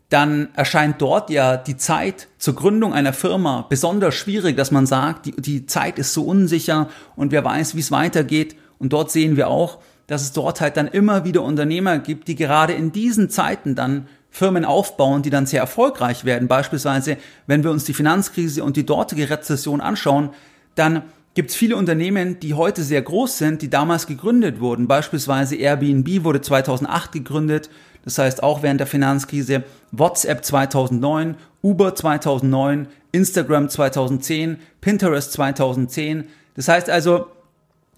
dann 0.09 0.49
erscheint 0.55 1.01
dort 1.03 1.29
ja 1.31 1.57
die 1.57 1.77
Zeit 1.77 2.29
zur 2.39 2.55
Gründung 2.55 2.95
einer 2.95 3.13
Firma 3.13 3.67
besonders 3.69 4.15
schwierig, 4.15 4.57
dass 4.57 4.71
man 4.71 4.87
sagt, 4.87 5.27
die, 5.27 5.33
die 5.33 5.67
Zeit 5.67 5.99
ist 5.99 6.15
so 6.15 6.23
unsicher 6.23 6.89
und 7.15 7.31
wer 7.31 7.45
weiß, 7.45 7.75
wie 7.75 7.81
es 7.81 7.91
weitergeht. 7.91 8.57
Und 8.79 8.95
dort 8.95 9.11
sehen 9.11 9.37
wir 9.37 9.49
auch, 9.49 9.79
dass 10.07 10.23
es 10.23 10.33
dort 10.33 10.63
halt 10.63 10.79
dann 10.79 10.89
immer 10.89 11.25
wieder 11.25 11.43
Unternehmer 11.43 11.99
gibt, 11.99 12.29
die 12.29 12.37
gerade 12.37 12.73
in 12.73 12.93
diesen 12.93 13.29
Zeiten 13.29 13.75
dann 13.75 14.09
Firmen 14.31 14.65
aufbauen, 14.65 15.23
die 15.23 15.31
dann 15.31 15.47
sehr 15.47 15.61
erfolgreich 15.61 16.25
werden. 16.25 16.49
Beispielsweise, 16.49 17.17
wenn 17.47 17.65
wir 17.65 17.71
uns 17.71 17.85
die 17.85 17.95
Finanzkrise 17.95 18.63
und 18.63 18.77
die 18.77 18.87
dortige 18.87 19.31
Rezession 19.31 19.81
anschauen, 19.81 20.31
dann 20.75 21.03
gibt 21.35 21.51
es 21.51 21.57
viele 21.57 21.77
Unternehmen, 21.77 22.41
die 22.41 22.55
heute 22.55 22.83
sehr 22.83 23.03
groß 23.03 23.39
sind, 23.39 23.63
die 23.63 23.71
damals 23.71 24.07
gegründet 24.07 24.61
wurden. 24.61 24.89
Beispielsweise 24.89 25.57
Airbnb 25.57 26.25
wurde 26.25 26.41
2008 26.41 27.13
gegründet, 27.13 27.71
das 28.05 28.19
heißt 28.19 28.43
auch 28.43 28.63
während 28.63 28.81
der 28.81 28.87
Finanzkrise, 28.87 29.65
WhatsApp 29.93 30.45
2009, 30.45 31.37
Uber 31.63 31.95
2009, 31.95 32.89
Instagram 33.13 33.69
2010, 33.69 34.59
Pinterest 34.81 35.33
2010. 35.33 36.25
Das 36.55 36.69
heißt 36.69 36.91
also, 36.91 37.27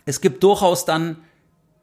es 0.07 0.21
gibt 0.21 0.43
durchaus 0.43 0.85
dann 0.85 1.17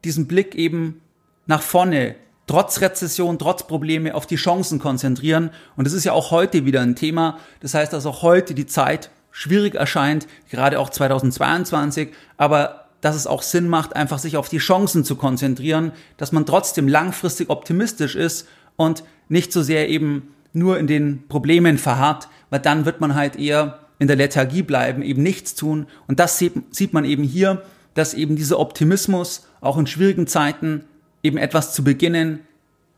diesen 0.04 0.26
Blick 0.26 0.54
eben 0.54 1.00
nach 1.46 1.62
vorne, 1.62 2.14
trotz 2.48 2.80
Rezession, 2.80 3.38
trotz 3.38 3.66
Probleme 3.66 4.14
auf 4.14 4.26
die 4.26 4.36
Chancen 4.36 4.80
konzentrieren. 4.80 5.50
Und 5.76 5.86
das 5.86 5.92
ist 5.94 6.04
ja 6.04 6.12
auch 6.12 6.32
heute 6.32 6.64
wieder 6.64 6.80
ein 6.80 6.96
Thema. 6.96 7.38
Das 7.60 7.74
heißt, 7.74 7.92
dass 7.92 8.06
auch 8.06 8.22
heute 8.22 8.54
die 8.54 8.66
Zeit 8.66 9.10
schwierig 9.30 9.76
erscheint, 9.76 10.26
gerade 10.50 10.80
auch 10.80 10.90
2022. 10.90 12.08
Aber 12.36 12.86
dass 13.00 13.14
es 13.14 13.26
auch 13.28 13.42
Sinn 13.42 13.68
macht, 13.68 13.94
einfach 13.94 14.18
sich 14.18 14.36
auf 14.36 14.48
die 14.48 14.58
Chancen 14.58 15.04
zu 15.04 15.14
konzentrieren, 15.14 15.92
dass 16.16 16.32
man 16.32 16.46
trotzdem 16.46 16.88
langfristig 16.88 17.48
optimistisch 17.48 18.16
ist 18.16 18.48
und 18.76 19.04
nicht 19.28 19.52
so 19.52 19.62
sehr 19.62 19.88
eben 19.88 20.34
nur 20.52 20.78
in 20.78 20.86
den 20.86 21.28
Problemen 21.28 21.78
verharrt, 21.78 22.28
weil 22.50 22.60
dann 22.60 22.84
wird 22.84 23.00
man 23.00 23.14
halt 23.14 23.36
eher 23.36 23.78
in 23.98 24.08
der 24.08 24.16
Lethargie 24.16 24.62
bleiben, 24.62 25.02
eben 25.02 25.22
nichts 25.22 25.54
tun. 25.54 25.86
Und 26.06 26.18
das 26.18 26.38
sieht, 26.38 26.54
sieht 26.74 26.92
man 26.92 27.04
eben 27.04 27.22
hier, 27.22 27.62
dass 27.94 28.14
eben 28.14 28.36
dieser 28.36 28.58
Optimismus 28.58 29.46
auch 29.60 29.76
in 29.76 29.86
schwierigen 29.86 30.26
Zeiten 30.26 30.84
eben 31.22 31.38
etwas 31.38 31.72
zu 31.72 31.84
beginnen, 31.84 32.40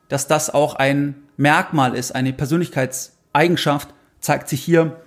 dass 0.09 0.27
das 0.27 0.51
auch 0.51 0.75
ein 0.75 1.15
Merkmal 1.37 1.95
ist, 1.95 2.15
eine 2.15 2.33
Persönlichkeitseigenschaft, 2.33 3.95
zeigt 4.21 4.49
sich 4.49 4.63
hier 4.63 5.01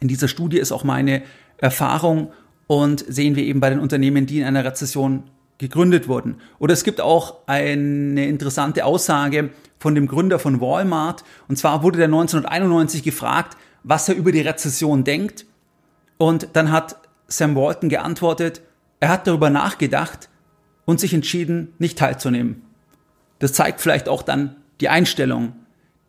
in 0.00 0.08
dieser 0.08 0.28
Studie, 0.28 0.58
ist 0.58 0.72
auch 0.72 0.82
meine 0.82 1.22
Erfahrung 1.58 2.32
und 2.66 3.04
sehen 3.06 3.36
wir 3.36 3.44
eben 3.44 3.60
bei 3.60 3.70
den 3.70 3.78
Unternehmen, 3.78 4.26
die 4.26 4.40
in 4.40 4.46
einer 4.46 4.64
Rezession 4.64 5.24
gegründet 5.58 6.08
wurden. 6.08 6.40
Oder 6.58 6.72
es 6.72 6.84
gibt 6.84 7.00
auch 7.00 7.46
eine 7.46 8.26
interessante 8.26 8.84
Aussage 8.84 9.50
von 9.78 9.94
dem 9.94 10.06
Gründer 10.06 10.38
von 10.38 10.60
Walmart. 10.60 11.22
Und 11.48 11.56
zwar 11.56 11.82
wurde 11.82 11.98
der 11.98 12.06
1991 12.06 13.02
gefragt, 13.02 13.58
was 13.82 14.08
er 14.08 14.14
über 14.14 14.32
die 14.32 14.40
Rezession 14.40 15.04
denkt. 15.04 15.44
Und 16.16 16.48
dann 16.54 16.72
hat 16.72 16.96
Sam 17.28 17.54
Walton 17.54 17.90
geantwortet, 17.90 18.62
er 19.00 19.10
hat 19.10 19.26
darüber 19.26 19.50
nachgedacht 19.50 20.29
und 20.90 20.98
sich 20.98 21.14
entschieden, 21.14 21.72
nicht 21.78 21.96
teilzunehmen. 21.96 22.62
Das 23.38 23.52
zeigt 23.52 23.80
vielleicht 23.80 24.08
auch 24.08 24.22
dann 24.22 24.56
die 24.80 24.88
Einstellung, 24.88 25.52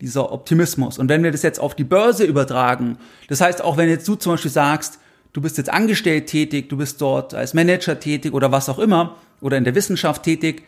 dieser 0.00 0.32
Optimismus. 0.32 0.98
Und 0.98 1.08
wenn 1.08 1.22
wir 1.22 1.30
das 1.30 1.42
jetzt 1.42 1.60
auf 1.60 1.76
die 1.76 1.84
Börse 1.84 2.24
übertragen, 2.24 2.98
das 3.28 3.40
heißt 3.40 3.62
auch 3.62 3.76
wenn 3.76 3.88
jetzt 3.88 4.08
du 4.08 4.16
zum 4.16 4.32
Beispiel 4.32 4.50
sagst, 4.50 4.98
du 5.32 5.40
bist 5.40 5.56
jetzt 5.56 5.70
angestellt 5.70 6.26
tätig, 6.26 6.68
du 6.68 6.76
bist 6.76 7.00
dort 7.00 7.32
als 7.32 7.54
Manager 7.54 8.00
tätig 8.00 8.34
oder 8.34 8.50
was 8.50 8.68
auch 8.68 8.80
immer 8.80 9.18
oder 9.40 9.56
in 9.56 9.62
der 9.62 9.76
Wissenschaft 9.76 10.24
tätig, 10.24 10.64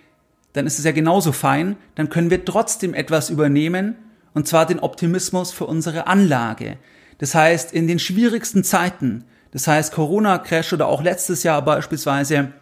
dann 0.53 0.65
ist 0.69 0.79
es 0.79 0.85
ja 0.85 0.93
genauso 0.93 1.33
fein, 1.33 1.75
dann 1.97 2.09
können 2.09 2.31
wir 2.31 2.45
trotzdem 2.45 2.95
etwas 2.95 3.31
übernehmen 3.31 3.97
und 4.33 4.47
zwar 4.47 4.65
den 4.65 4.79
Optimismus 4.79 5.51
für 5.51 5.67
unsere 5.67 6.07
Anlage. 6.07 6.79
Das 7.19 7.35
heißt, 7.35 7.73
in 7.73 7.89
den 7.89 7.99
schwierigsten 7.99 8.63
Zeiten, 8.63 9.25
das 9.51 9.67
heißt 9.67 9.93
Corona-Crash 9.93 10.73
oder 10.73 10.87
auch 10.87 11.03
letztes 11.03 11.43
Jahr 11.43 11.63
beispielsweise, 11.63 12.53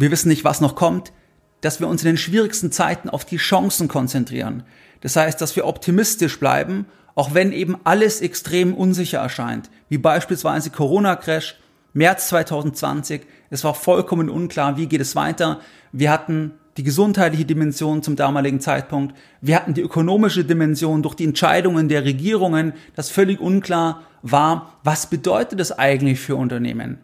wir 0.00 0.10
wissen 0.10 0.28
nicht, 0.28 0.44
was 0.44 0.60
noch 0.60 0.74
kommt, 0.74 1.12
dass 1.60 1.80
wir 1.80 1.88
uns 1.88 2.02
in 2.02 2.06
den 2.06 2.16
schwierigsten 2.16 2.72
Zeiten 2.72 3.10
auf 3.10 3.24
die 3.24 3.36
Chancen 3.36 3.88
konzentrieren. 3.88 4.62
Das 5.00 5.16
heißt, 5.16 5.40
dass 5.40 5.56
wir 5.56 5.66
optimistisch 5.66 6.40
bleiben 6.40 6.86
auch 7.18 7.34
wenn 7.34 7.50
eben 7.50 7.76
alles 7.82 8.20
extrem 8.20 8.72
unsicher 8.72 9.18
erscheint, 9.18 9.70
wie 9.88 9.98
beispielsweise 9.98 10.70
Corona-Crash, 10.70 11.58
März 11.92 12.28
2020, 12.28 13.22
es 13.50 13.64
war 13.64 13.74
vollkommen 13.74 14.30
unklar, 14.30 14.76
wie 14.76 14.86
geht 14.86 15.00
es 15.00 15.16
weiter. 15.16 15.58
Wir 15.90 16.12
hatten 16.12 16.52
die 16.76 16.84
gesundheitliche 16.84 17.44
Dimension 17.44 18.04
zum 18.04 18.14
damaligen 18.14 18.60
Zeitpunkt, 18.60 19.16
wir 19.40 19.56
hatten 19.56 19.74
die 19.74 19.80
ökonomische 19.80 20.44
Dimension 20.44 21.02
durch 21.02 21.16
die 21.16 21.24
Entscheidungen 21.24 21.88
der 21.88 22.04
Regierungen, 22.04 22.72
das 22.94 23.10
völlig 23.10 23.40
unklar 23.40 24.02
war, 24.22 24.78
was 24.84 25.10
bedeutet 25.10 25.58
das 25.58 25.76
eigentlich 25.76 26.20
für 26.20 26.36
Unternehmen? 26.36 26.98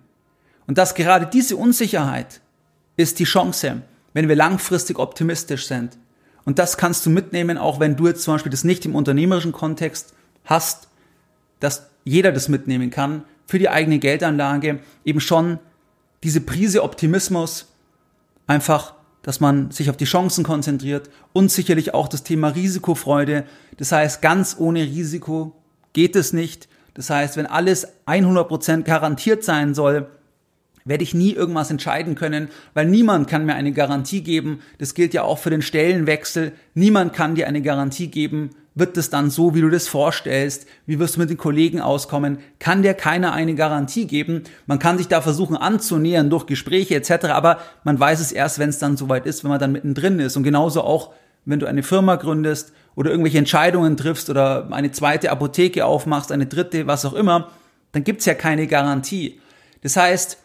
Und 0.68 0.78
dass 0.78 0.94
gerade 0.94 1.26
diese 1.26 1.56
Unsicherheit 1.56 2.40
ist 2.96 3.18
die 3.18 3.24
Chance, 3.24 3.82
wenn 4.12 4.28
wir 4.28 4.36
langfristig 4.36 4.98
optimistisch 4.98 5.66
sind. 5.66 5.96
Und 6.44 6.58
das 6.58 6.76
kannst 6.76 7.04
du 7.06 7.10
mitnehmen, 7.10 7.58
auch 7.58 7.80
wenn 7.80 7.96
du 7.96 8.06
jetzt 8.06 8.22
zum 8.22 8.34
Beispiel 8.34 8.50
das 8.50 8.64
nicht 8.64 8.84
im 8.84 8.94
unternehmerischen 8.94 9.52
Kontext 9.52 10.14
hast, 10.44 10.88
dass 11.60 11.86
jeder 12.04 12.32
das 12.32 12.48
mitnehmen 12.48 12.90
kann 12.90 13.24
für 13.46 13.58
die 13.58 13.68
eigene 13.68 13.98
Geldanlage, 13.98 14.80
eben 15.04 15.20
schon 15.20 15.58
diese 16.22 16.40
Prise 16.40 16.82
Optimismus, 16.82 17.66
einfach, 18.46 18.94
dass 19.22 19.40
man 19.40 19.70
sich 19.70 19.88
auf 19.88 19.96
die 19.96 20.04
Chancen 20.04 20.44
konzentriert 20.44 21.08
und 21.32 21.50
sicherlich 21.50 21.94
auch 21.94 22.08
das 22.08 22.24
Thema 22.24 22.48
Risikofreude. 22.48 23.44
Das 23.78 23.92
heißt, 23.92 24.20
ganz 24.20 24.56
ohne 24.58 24.82
Risiko 24.82 25.54
geht 25.94 26.14
es 26.14 26.32
nicht. 26.32 26.68
Das 26.92 27.10
heißt, 27.10 27.36
wenn 27.36 27.46
alles 27.46 27.88
100% 28.06 28.82
garantiert 28.82 29.44
sein 29.44 29.74
soll, 29.74 30.08
werde 30.84 31.02
ich 31.02 31.14
nie 31.14 31.32
irgendwas 31.32 31.70
entscheiden 31.70 32.14
können, 32.14 32.48
weil 32.74 32.86
niemand 32.86 33.26
kann 33.26 33.46
mir 33.46 33.54
eine 33.54 33.72
Garantie 33.72 34.22
geben. 34.22 34.60
Das 34.78 34.94
gilt 34.94 35.14
ja 35.14 35.22
auch 35.22 35.38
für 35.38 35.50
den 35.50 35.62
Stellenwechsel. 35.62 36.52
Niemand 36.74 37.14
kann 37.14 37.34
dir 37.34 37.48
eine 37.48 37.62
Garantie 37.62 38.08
geben. 38.08 38.50
Wird 38.74 38.96
es 38.98 39.08
dann 39.08 39.30
so, 39.30 39.54
wie 39.54 39.60
du 39.60 39.70
das 39.70 39.88
vorstellst? 39.88 40.66
Wie 40.84 40.98
wirst 40.98 41.16
du 41.16 41.20
mit 41.20 41.30
den 41.30 41.38
Kollegen 41.38 41.80
auskommen? 41.80 42.38
Kann 42.58 42.82
dir 42.82 42.92
keiner 42.92 43.32
eine 43.32 43.54
Garantie 43.54 44.06
geben? 44.06 44.42
Man 44.66 44.78
kann 44.78 44.98
sich 44.98 45.08
da 45.08 45.22
versuchen 45.22 45.56
anzunähern 45.56 46.28
durch 46.28 46.44
Gespräche 46.44 46.96
etc., 46.96 47.26
aber 47.26 47.58
man 47.84 47.98
weiß 47.98 48.20
es 48.20 48.32
erst, 48.32 48.58
wenn 48.58 48.68
es 48.68 48.78
dann 48.78 48.96
soweit 48.96 49.26
ist, 49.26 49.42
wenn 49.42 49.50
man 49.50 49.60
dann 49.60 49.72
mittendrin 49.72 50.18
ist. 50.18 50.36
Und 50.36 50.42
genauso 50.42 50.82
auch, 50.82 51.14
wenn 51.46 51.60
du 51.60 51.66
eine 51.66 51.82
Firma 51.82 52.16
gründest 52.16 52.72
oder 52.94 53.10
irgendwelche 53.10 53.38
Entscheidungen 53.38 53.96
triffst 53.96 54.28
oder 54.28 54.68
eine 54.70 54.90
zweite 54.90 55.30
Apotheke 55.30 55.86
aufmachst, 55.86 56.30
eine 56.30 56.46
dritte, 56.46 56.86
was 56.86 57.04
auch 57.06 57.14
immer, 57.14 57.52
dann 57.92 58.04
gibt's 58.04 58.26
ja 58.26 58.34
keine 58.34 58.66
Garantie. 58.66 59.40
Das 59.82 59.96
heißt, 59.96 60.38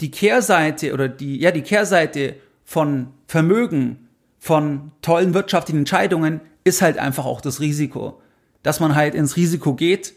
die 0.00 0.10
Kehrseite 0.10 0.92
oder 0.92 1.08
die, 1.08 1.38
ja, 1.38 1.50
die 1.50 1.62
Kehrseite 1.62 2.36
von 2.64 3.08
Vermögen, 3.26 4.08
von 4.38 4.92
tollen 5.02 5.34
wirtschaftlichen 5.34 5.78
Entscheidungen 5.78 6.40
ist 6.64 6.82
halt 6.82 6.98
einfach 6.98 7.24
auch 7.24 7.40
das 7.40 7.60
Risiko. 7.60 8.20
Dass 8.62 8.80
man 8.80 8.94
halt 8.94 9.14
ins 9.14 9.36
Risiko 9.36 9.74
geht 9.74 10.14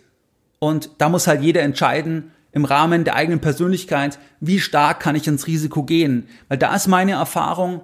und 0.60 0.92
da 0.98 1.10
muss 1.10 1.28
halt 1.28 1.42
jeder 1.42 1.62
entscheiden, 1.62 2.32
im 2.52 2.66
Rahmen 2.66 3.04
der 3.04 3.16
eigenen 3.16 3.40
Persönlichkeit, 3.40 4.20
wie 4.40 4.60
stark 4.60 5.00
kann 5.00 5.16
ich 5.16 5.28
ins 5.28 5.48
Risiko 5.48 5.84
gehen. 5.84 6.28
Weil 6.48 6.58
da 6.58 6.76
ist 6.76 6.88
meine 6.88 7.14
Erfahrung, 7.14 7.82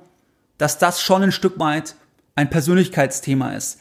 dass 0.58 0.80
das 0.80 1.02
schon 1.02 1.24
ein 1.24 1.32
Stück 1.32 1.60
weit 1.60 1.96
ein 2.36 2.50
Persönlichkeitsthema 2.50 3.52
ist. 3.54 3.80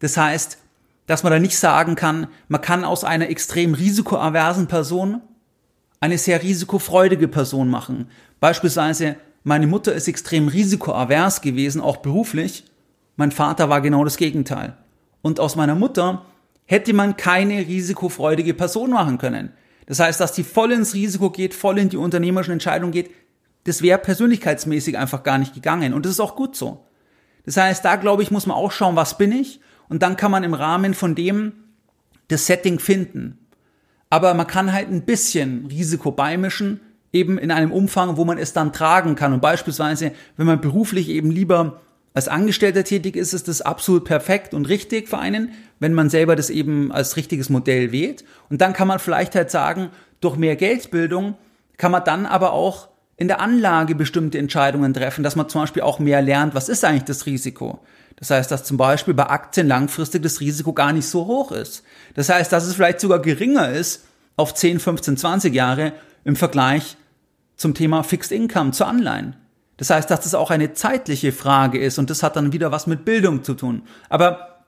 Das 0.00 0.16
heißt, 0.16 0.58
dass 1.06 1.22
man 1.22 1.32
da 1.32 1.38
nicht 1.38 1.58
sagen 1.58 1.94
kann, 1.94 2.26
man 2.48 2.60
kann 2.60 2.84
aus 2.84 3.04
einer 3.04 3.28
extrem 3.28 3.74
risikoaversen 3.74 4.66
Person 4.66 5.20
eine 6.04 6.18
sehr 6.18 6.42
risikofreudige 6.42 7.28
Person 7.28 7.70
machen. 7.70 8.10
Beispielsweise, 8.38 9.16
meine 9.42 9.66
Mutter 9.66 9.94
ist 9.94 10.06
extrem 10.06 10.48
risikoavers 10.48 11.40
gewesen, 11.40 11.80
auch 11.80 11.96
beruflich. 11.96 12.64
Mein 13.16 13.32
Vater 13.32 13.70
war 13.70 13.80
genau 13.80 14.04
das 14.04 14.18
Gegenteil. 14.18 14.76
Und 15.22 15.40
aus 15.40 15.56
meiner 15.56 15.74
Mutter 15.74 16.26
hätte 16.66 16.92
man 16.92 17.16
keine 17.16 17.66
risikofreudige 17.66 18.52
Person 18.52 18.90
machen 18.90 19.16
können. 19.16 19.54
Das 19.86 19.98
heißt, 19.98 20.20
dass 20.20 20.34
die 20.34 20.44
voll 20.44 20.72
ins 20.72 20.92
Risiko 20.92 21.30
geht, 21.30 21.54
voll 21.54 21.78
in 21.78 21.88
die 21.88 21.96
unternehmerischen 21.96 22.52
Entscheidungen 22.52 22.92
geht, 22.92 23.10
das 23.64 23.80
wäre 23.80 23.98
persönlichkeitsmäßig 23.98 24.98
einfach 24.98 25.22
gar 25.22 25.38
nicht 25.38 25.54
gegangen. 25.54 25.94
Und 25.94 26.04
das 26.04 26.12
ist 26.12 26.20
auch 26.20 26.36
gut 26.36 26.54
so. 26.54 26.86
Das 27.46 27.56
heißt, 27.56 27.82
da 27.82 27.96
glaube 27.96 28.22
ich, 28.22 28.30
muss 28.30 28.44
man 28.44 28.58
auch 28.58 28.72
schauen, 28.72 28.94
was 28.94 29.16
bin 29.16 29.32
ich? 29.32 29.58
Und 29.88 30.02
dann 30.02 30.18
kann 30.18 30.30
man 30.30 30.44
im 30.44 30.52
Rahmen 30.52 30.92
von 30.92 31.14
dem 31.14 31.54
das 32.28 32.44
Setting 32.44 32.78
finden 32.78 33.38
aber 34.14 34.32
man 34.34 34.46
kann 34.46 34.72
halt 34.72 34.92
ein 34.92 35.02
bisschen 35.02 35.66
Risiko 35.66 36.12
beimischen, 36.12 36.78
eben 37.12 37.36
in 37.36 37.50
einem 37.50 37.72
Umfang, 37.72 38.16
wo 38.16 38.24
man 38.24 38.38
es 38.38 38.52
dann 38.52 38.72
tragen 38.72 39.16
kann. 39.16 39.32
Und 39.32 39.40
beispielsweise, 39.40 40.12
wenn 40.36 40.46
man 40.46 40.60
beruflich 40.60 41.08
eben 41.08 41.32
lieber 41.32 41.80
als 42.12 42.28
Angestellter 42.28 42.84
tätig 42.84 43.16
ist, 43.16 43.32
ist 43.32 43.48
das 43.48 43.60
absolut 43.60 44.04
perfekt 44.04 44.54
und 44.54 44.68
richtig 44.68 45.08
für 45.08 45.18
einen, 45.18 45.50
wenn 45.80 45.94
man 45.94 46.10
selber 46.10 46.36
das 46.36 46.48
eben 46.48 46.92
als 46.92 47.16
richtiges 47.16 47.50
Modell 47.50 47.90
wählt. 47.90 48.24
Und 48.50 48.60
dann 48.60 48.72
kann 48.72 48.86
man 48.86 49.00
vielleicht 49.00 49.34
halt 49.34 49.50
sagen, 49.50 49.90
durch 50.20 50.36
mehr 50.36 50.54
Geldbildung 50.54 51.34
kann 51.76 51.90
man 51.90 52.04
dann 52.04 52.24
aber 52.24 52.52
auch 52.52 52.90
in 53.16 53.26
der 53.26 53.40
Anlage 53.40 53.96
bestimmte 53.96 54.38
Entscheidungen 54.38 54.94
treffen, 54.94 55.24
dass 55.24 55.34
man 55.34 55.48
zum 55.48 55.62
Beispiel 55.62 55.82
auch 55.82 55.98
mehr 55.98 56.22
lernt, 56.22 56.54
was 56.54 56.68
ist 56.68 56.84
eigentlich 56.84 57.02
das 57.02 57.26
Risiko. 57.26 57.80
Das 58.16 58.30
heißt, 58.30 58.50
dass 58.50 58.64
zum 58.64 58.76
Beispiel 58.76 59.14
bei 59.14 59.26
Aktien 59.26 59.66
langfristig 59.66 60.22
das 60.22 60.40
Risiko 60.40 60.72
gar 60.72 60.92
nicht 60.92 61.06
so 61.06 61.26
hoch 61.26 61.52
ist. 61.52 61.82
Das 62.14 62.28
heißt, 62.28 62.52
dass 62.52 62.64
es 62.64 62.74
vielleicht 62.74 63.00
sogar 63.00 63.20
geringer 63.20 63.70
ist 63.70 64.04
auf 64.36 64.54
10, 64.54 64.80
15, 64.80 65.16
20 65.16 65.54
Jahre 65.54 65.92
im 66.24 66.36
Vergleich 66.36 66.96
zum 67.56 67.74
Thema 67.74 68.02
Fixed 68.02 68.32
Income, 68.32 68.72
zu 68.72 68.84
Anleihen. 68.84 69.36
Das 69.76 69.90
heißt, 69.90 70.10
dass 70.10 70.20
das 70.20 70.34
auch 70.34 70.50
eine 70.50 70.72
zeitliche 70.72 71.32
Frage 71.32 71.78
ist 71.78 71.98
und 71.98 72.10
das 72.10 72.22
hat 72.22 72.36
dann 72.36 72.52
wieder 72.52 72.70
was 72.70 72.86
mit 72.86 73.04
Bildung 73.04 73.42
zu 73.42 73.54
tun. 73.54 73.82
Aber 74.08 74.62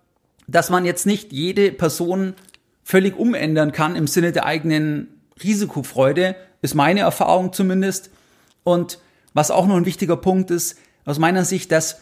dass 0.48 0.70
man 0.70 0.84
jetzt 0.84 1.06
nicht 1.06 1.32
jede 1.32 1.72
Person 1.72 2.34
völlig 2.82 3.16
umändern 3.16 3.72
kann 3.72 3.96
im 3.96 4.06
Sinne 4.06 4.32
der 4.32 4.46
eigenen 4.46 5.08
Risikofreude, 5.42 6.36
ist 6.62 6.74
meine 6.74 7.00
Erfahrung 7.00 7.52
zumindest. 7.52 8.10
Und 8.64 8.98
was 9.34 9.50
auch 9.50 9.66
noch 9.66 9.76
ein 9.76 9.86
wichtiger 9.86 10.16
Punkt 10.16 10.50
ist, 10.50 10.78
aus 11.04 11.18
meiner 11.18 11.44
Sicht, 11.44 11.70
dass, 11.72 12.00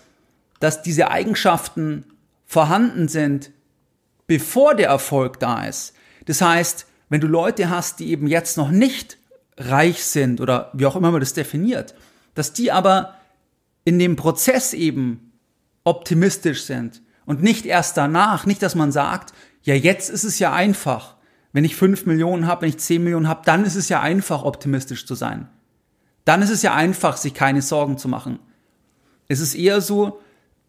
dass 0.64 0.80
diese 0.80 1.10
Eigenschaften 1.10 2.06
vorhanden 2.46 3.06
sind, 3.06 3.50
bevor 4.26 4.74
der 4.74 4.88
Erfolg 4.88 5.38
da 5.38 5.66
ist. 5.66 5.92
Das 6.24 6.40
heißt, 6.40 6.86
wenn 7.10 7.20
du 7.20 7.26
Leute 7.26 7.68
hast, 7.68 8.00
die 8.00 8.08
eben 8.08 8.26
jetzt 8.26 8.56
noch 8.56 8.70
nicht 8.70 9.18
reich 9.58 10.02
sind 10.02 10.40
oder 10.40 10.70
wie 10.72 10.86
auch 10.86 10.96
immer 10.96 11.10
man 11.10 11.20
das 11.20 11.34
definiert, 11.34 11.94
dass 12.34 12.54
die 12.54 12.72
aber 12.72 13.14
in 13.84 13.98
dem 13.98 14.16
Prozess 14.16 14.72
eben 14.72 15.32
optimistisch 15.84 16.64
sind 16.64 17.02
und 17.26 17.42
nicht 17.42 17.66
erst 17.66 17.98
danach, 17.98 18.46
nicht, 18.46 18.62
dass 18.62 18.74
man 18.74 18.90
sagt, 18.90 19.34
ja, 19.64 19.74
jetzt 19.74 20.08
ist 20.08 20.24
es 20.24 20.38
ja 20.38 20.54
einfach. 20.54 21.16
Wenn 21.52 21.66
ich 21.66 21.76
fünf 21.76 22.06
Millionen 22.06 22.46
habe, 22.46 22.62
wenn 22.62 22.70
ich 22.70 22.78
zehn 22.78 23.04
Millionen 23.04 23.28
habe, 23.28 23.42
dann 23.44 23.66
ist 23.66 23.76
es 23.76 23.90
ja 23.90 24.00
einfach, 24.00 24.44
optimistisch 24.44 25.04
zu 25.04 25.14
sein. 25.14 25.46
Dann 26.24 26.40
ist 26.40 26.48
es 26.48 26.62
ja 26.62 26.72
einfach, 26.72 27.18
sich 27.18 27.34
keine 27.34 27.60
Sorgen 27.60 27.98
zu 27.98 28.08
machen. 28.08 28.38
Es 29.28 29.40
ist 29.40 29.54
eher 29.54 29.82
so, 29.82 30.22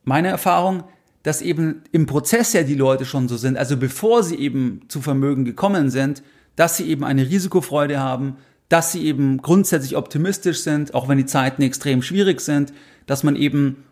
meine 0.05 0.29
Erfahrung, 0.29 0.83
dass 1.24 1.41
eben 1.41 1.83
im 1.91 2.05
Prozess 2.05 2.53
ja 2.53 2.63
die 2.63 2.75
Leute 2.75 3.05
schon 3.05 3.27
so 3.27 3.35
sind, 3.35 3.57
also 3.57 3.77
bevor 3.77 4.24
sie 4.24 4.35
eben 4.35 4.81
zu 4.88 5.01
Vermögen 5.01 5.43
gekommen 5.43 5.89
sind, 5.89 6.24
dass 6.55 6.77
sie 6.77 6.88
eben 6.88 7.03
eine 7.03 7.29
Risikofreude 7.29 8.00
haben, 8.00 8.38
dass 8.69 8.91
sie 8.91 9.05
eben 9.05 9.41
grundsätzlich 9.41 9.97
optimistisch 9.97 10.59
sind, 10.59 10.93
auch 10.93 11.07
wenn 11.07 11.17
die 11.17 11.25
Zeiten 11.25 11.62
extrem 11.62 12.01
schwierig 12.01 12.41
sind, 12.41 12.74
dass 13.07 13.24
man 13.24 13.35
eben 13.35 13.83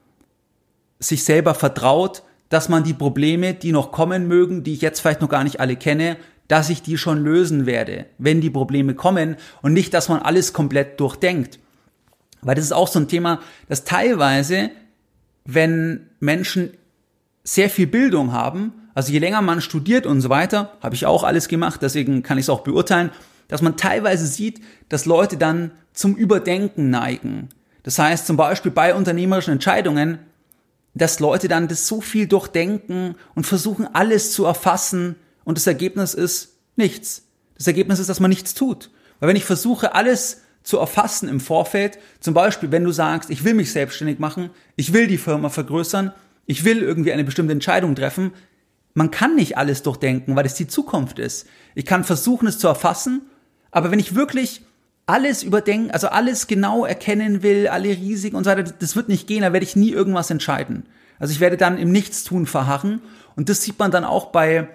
sich 0.99 1.23
selber 1.23 1.53
vertraut, 1.53 2.23
dass 2.49 2.69
man 2.69 2.83
die 2.83 2.93
Probleme, 2.93 3.53
die 3.53 3.71
noch 3.71 3.91
kommen 3.91 4.27
mögen, 4.27 4.63
die 4.63 4.73
ich 4.73 4.81
jetzt 4.81 4.99
vielleicht 4.99 5.21
noch 5.21 5.29
gar 5.29 5.43
nicht 5.43 5.59
alle 5.59 5.75
kenne, 5.75 6.17
dass 6.47 6.69
ich 6.69 6.81
die 6.81 6.97
schon 6.97 7.23
lösen 7.23 7.65
werde, 7.65 8.05
wenn 8.17 8.41
die 8.41 8.49
Probleme 8.49 8.95
kommen 8.95 9.37
und 9.61 9.73
nicht, 9.73 9.93
dass 9.93 10.09
man 10.09 10.21
alles 10.21 10.53
komplett 10.53 10.99
durchdenkt. 10.99 11.59
Weil 12.41 12.55
das 12.55 12.65
ist 12.65 12.73
auch 12.73 12.87
so 12.87 12.99
ein 12.99 13.07
Thema, 13.07 13.39
dass 13.69 13.85
teilweise, 13.85 14.69
wenn 15.45 16.09
Menschen 16.19 16.71
sehr 17.43 17.69
viel 17.69 17.87
Bildung 17.87 18.31
haben, 18.31 18.73
also 18.93 19.11
je 19.11 19.19
länger 19.19 19.41
man 19.41 19.61
studiert 19.61 20.05
und 20.05 20.21
so 20.21 20.29
weiter, 20.29 20.73
habe 20.81 20.95
ich 20.95 21.05
auch 21.05 21.23
alles 21.23 21.47
gemacht, 21.47 21.81
deswegen 21.81 22.23
kann 22.23 22.37
ich 22.37 22.45
es 22.45 22.49
auch 22.49 22.61
beurteilen, 22.61 23.11
dass 23.47 23.61
man 23.61 23.77
teilweise 23.77 24.25
sieht, 24.25 24.61
dass 24.89 25.05
Leute 25.05 25.37
dann 25.37 25.71
zum 25.93 26.15
Überdenken 26.15 26.89
neigen. 26.89 27.49
Das 27.83 27.99
heißt 27.99 28.25
zum 28.25 28.37
Beispiel 28.37 28.71
bei 28.71 28.95
unternehmerischen 28.95 29.53
Entscheidungen, 29.53 30.19
dass 30.93 31.19
Leute 31.19 31.47
dann 31.47 31.67
das 31.67 31.87
so 31.87 32.01
viel 32.01 32.27
durchdenken 32.27 33.15
und 33.35 33.45
versuchen 33.45 33.87
alles 33.93 34.31
zu 34.31 34.45
erfassen 34.45 35.15
und 35.43 35.57
das 35.57 35.67
Ergebnis 35.67 36.13
ist 36.13 36.53
nichts. 36.75 37.23
Das 37.57 37.67
Ergebnis 37.67 37.99
ist, 37.99 38.09
dass 38.09 38.19
man 38.19 38.29
nichts 38.29 38.53
tut. 38.53 38.89
Weil 39.19 39.29
wenn 39.29 39.35
ich 39.35 39.45
versuche, 39.45 39.95
alles 39.95 40.42
zu 40.63 40.77
erfassen 40.77 41.29
im 41.29 41.39
Vorfeld, 41.39 41.99
zum 42.19 42.33
Beispiel, 42.33 42.71
wenn 42.71 42.83
du 42.83 42.91
sagst, 42.91 43.29
ich 43.29 43.43
will 43.43 43.53
mich 43.53 43.71
selbstständig 43.71 44.19
machen, 44.19 44.49
ich 44.75 44.93
will 44.93 45.07
die 45.07 45.17
Firma 45.17 45.49
vergrößern, 45.49 46.13
ich 46.45 46.63
will 46.63 46.81
irgendwie 46.81 47.13
eine 47.13 47.23
bestimmte 47.23 47.53
Entscheidung 47.53 47.95
treffen, 47.95 48.31
man 48.93 49.11
kann 49.11 49.35
nicht 49.35 49.57
alles 49.57 49.83
durchdenken, 49.83 50.35
weil 50.35 50.45
es 50.45 50.53
die 50.53 50.67
Zukunft 50.67 51.17
ist. 51.19 51.47
Ich 51.73 51.85
kann 51.85 52.03
versuchen, 52.03 52.47
es 52.47 52.59
zu 52.59 52.67
erfassen 52.67 53.23
aber 53.73 53.91
wenn 53.91 53.99
ich 53.99 54.15
wirklich 54.15 54.61
alles 55.05 55.43
überdenken, 55.43 55.91
also 55.91 56.07
alles 56.07 56.47
genau 56.47 56.85
erkennen 56.85 57.43
will, 57.43 57.67
alle 57.67 57.89
Risiken 57.89 58.37
und 58.37 58.45
so 58.45 58.51
weiter, 58.51 58.63
das 58.63 58.95
wird 58.95 59.09
nicht 59.09 59.27
gehen, 59.27 59.41
da 59.41 59.51
werde 59.51 59.65
ich 59.65 59.75
nie 59.75 59.89
irgendwas 59.89 60.29
entscheiden. 60.29 60.85
Also 61.19 61.33
ich 61.33 61.39
werde 61.39 61.57
dann 61.57 61.77
im 61.77 61.91
Nichtstun 61.91 62.45
verharren 62.45 63.01
und 63.35 63.49
das 63.49 63.63
sieht 63.63 63.79
man 63.79 63.91
dann 63.91 64.05
auch 64.05 64.27
bei 64.27 64.69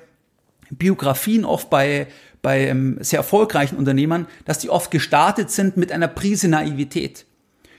Biografien, 0.70 1.44
oft 1.44 1.70
bei, 1.70 2.09
bei 2.42 2.68
ähm, 2.68 2.98
sehr 3.01 3.18
erfolgreichen 3.18 3.77
Unternehmern, 3.77 4.27
dass 4.44 4.59
die 4.59 4.70
oft 4.70 4.90
gestartet 4.90 5.51
sind 5.51 5.77
mit 5.77 5.92
einer 5.92 6.09
Prise 6.09 6.48
Naivität. 6.48 7.27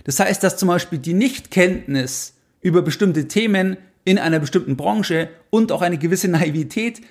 Das 0.04 0.20
heißt, 0.20 0.44
dass 0.44 0.58
zum 0.58 0.68
Beispiel 0.68 1.00
die 1.00 1.14
Nichtkenntnis 1.14 2.36
über 2.62 2.82
bestimmte 2.82 3.28
Themen 3.28 3.78
in 4.06 4.18
einer 4.18 4.40
bestimmten 4.40 4.76
Branche 4.76 5.30
und 5.50 5.72
auch 5.72 5.82
eine 5.82 5.98
gewisse 5.98 6.28
Naivität 6.28 7.02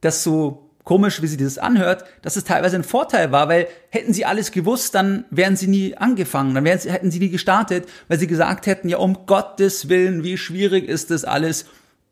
das 0.00 0.22
so 0.22 0.70
komisch, 0.84 1.22
wie 1.22 1.26
sie 1.26 1.38
das 1.38 1.58
anhört, 1.58 2.04
dass 2.22 2.36
es 2.36 2.44
teilweise 2.44 2.76
ein 2.76 2.84
Vorteil 2.84 3.32
war, 3.32 3.48
weil 3.48 3.66
hätten 3.88 4.12
sie 4.12 4.26
alles 4.26 4.52
gewusst, 4.52 4.94
dann 4.94 5.24
wären 5.30 5.56
sie 5.56 5.66
nie 5.66 5.96
angefangen, 5.96 6.54
dann 6.54 6.64
wären 6.64 6.78
sie, 6.78 6.92
hätten 6.92 7.10
sie 7.10 7.18
nie 7.18 7.30
gestartet, 7.30 7.88
weil 8.08 8.18
sie 8.18 8.26
gesagt 8.26 8.66
hätten, 8.66 8.88
ja, 8.88 8.98
um 8.98 9.26
Gottes 9.26 9.88
Willen, 9.88 10.22
wie 10.22 10.36
schwierig 10.36 10.86
ist 10.86 11.10
das 11.10 11.24
alles, 11.24 11.66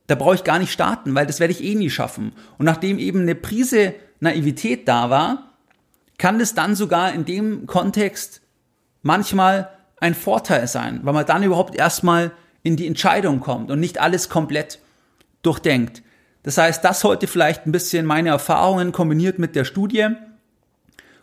da 0.07 0.15
brauche 0.15 0.35
ich 0.35 0.45
gar 0.45 0.59
nicht 0.59 0.73
starten, 0.73 1.15
weil 1.15 1.27
das 1.27 1.39
werde 1.39 1.53
ich 1.53 1.63
eh 1.63 1.75
nie 1.75 1.91
schaffen. 1.91 2.33
Und 2.59 2.65
nachdem 2.65 2.99
eben 2.99 3.21
eine 3.21 3.35
Prise 3.35 3.95
Naivität 4.23 4.87
da 4.87 5.11
war, 5.11 5.53
kann 6.17 6.41
es 6.41 6.55
dann 6.55 6.77
sogar 6.77 7.13
in 7.13 7.25
dem 7.25 7.67
Kontext 7.67 8.41
manchmal 9.03 9.69
ein 9.99 10.15
Vorteil 10.15 10.69
sein, 10.69 11.01
weil 11.03 11.13
man 11.13 11.27
dann 11.27 11.43
überhaupt 11.43 11.75
erstmal 11.75 12.31
in 12.63 12.77
die 12.77 12.87
Entscheidung 12.87 13.41
kommt 13.41 13.71
und 13.71 13.81
nicht 13.81 14.01
alles 14.01 14.29
komplett 14.29 14.79
durchdenkt. 15.43 16.03
Das 16.45 16.57
heißt, 16.57 16.85
das 16.85 17.03
heute 17.03 17.27
vielleicht 17.27 17.67
ein 17.67 17.73
bisschen 17.73 18.07
meine 18.07 18.29
Erfahrungen 18.29 18.93
kombiniert 18.93 19.41
mit 19.41 19.57
der 19.57 19.65
Studie. 19.65 20.09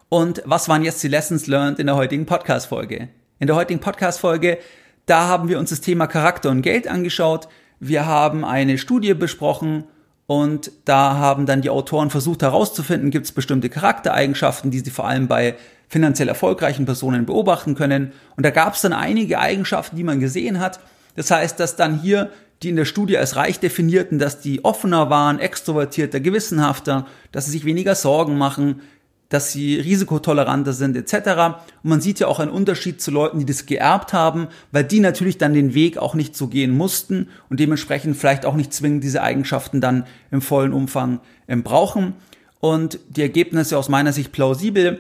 Und 0.10 0.42
was 0.46 0.68
waren 0.68 0.84
jetzt 0.84 1.02
die 1.02 1.08
Lessons 1.08 1.48
learned 1.48 1.80
in 1.80 1.88
der 1.88 1.96
heutigen 1.96 2.26
Podcast-Folge? 2.26 3.08
In 3.40 3.48
der 3.48 3.56
heutigen 3.56 3.80
Podcast-Folge, 3.80 4.58
da 5.06 5.28
haben 5.28 5.48
wir 5.48 5.60
uns 5.60 5.70
das 5.70 5.80
Thema 5.80 6.08
Charakter 6.08 6.50
und 6.50 6.62
Geld 6.62 6.88
angeschaut. 6.90 7.48
Wir 7.80 8.06
haben 8.06 8.44
eine 8.44 8.78
Studie 8.78 9.14
besprochen 9.14 9.86
und 10.30 10.72
da 10.86 11.16
haben 11.16 11.48
dann 11.48 11.62
die 11.62 11.72
Autoren 11.72 12.12
versucht 12.12 12.44
herauszufinden, 12.44 13.10
gibt 13.10 13.26
es 13.26 13.32
bestimmte 13.32 13.68
Charaktereigenschaften, 13.68 14.70
die 14.70 14.82
sie 14.82 14.92
vor 14.92 15.08
allem 15.08 15.28
bei 15.28 15.56
finanziell 15.88 16.28
erfolgreichen 16.28 16.86
Personen 16.86 17.26
beobachten 17.26 17.74
können. 17.74 18.12
Und 18.38 18.46
da 18.46 18.52
gab 18.52 18.76
es 18.76 18.82
dann 18.82 18.94
einige 18.94 19.40
Eigenschaften, 19.40 19.96
die 19.96 20.04
man 20.04 20.20
gesehen 20.20 20.60
hat. 20.60 20.82
Das 21.16 21.32
heißt, 21.32 21.60
dass 21.60 21.78
dann 21.78 22.00
hier 22.00 22.30
die 22.62 22.70
in 22.70 22.76
der 22.76 22.86
Studie 22.86 23.18
als 23.18 23.38
reich 23.38 23.60
definierten, 23.60 24.20
dass 24.20 24.40
die 24.40 24.64
offener 24.64 25.10
waren, 25.10 25.40
extrovertierter, 25.40 26.20
gewissenhafter, 26.20 27.08
dass 27.32 27.46
sie 27.46 27.52
sich 27.52 27.66
weniger 27.66 27.96
Sorgen 27.96 28.38
machen, 28.38 28.82
dass 29.30 29.52
sie 29.52 29.80
risikotoleranter 29.80 30.74
sind 30.74 30.98
etc. 30.98 31.56
Und 31.84 31.90
man 31.90 32.02
sieht 32.02 32.20
ja 32.20 32.28
auch 32.28 32.40
einen 32.40 32.52
Unterschied 32.52 33.02
zu 33.02 33.12
Leuten, 33.12 33.40
die 33.40 33.46
das 33.46 33.68
geerbt 33.68 34.12
haben, 34.12 34.48
weil 34.72 34.84
die 34.84 35.00
natürlich 35.00 35.38
dann 35.38 35.54
den 35.54 35.74
Weg 35.74 35.98
auch 35.98 36.16
nicht 36.16 36.36
so 36.36 36.48
gehen 36.48 36.76
mussten 36.76 37.30
und 37.50 37.60
dementsprechend 37.60 38.18
vielleicht 38.18 38.46
auch 38.46 38.56
nicht 38.56 38.74
zwingend 38.74 39.04
diese 39.04 39.22
Eigenschaften 39.22 39.82
dann 39.82 40.06
im 40.32 40.42
vollen 40.42 40.74
Umfang 40.74 41.20
ähm, 41.48 41.64
brauchen. 41.64 42.14
Und 42.60 43.00
die 43.10 43.22
Ergebnisse 43.22 43.78
aus 43.78 43.88
meiner 43.88 44.12
Sicht 44.12 44.32
plausibel 44.32 45.00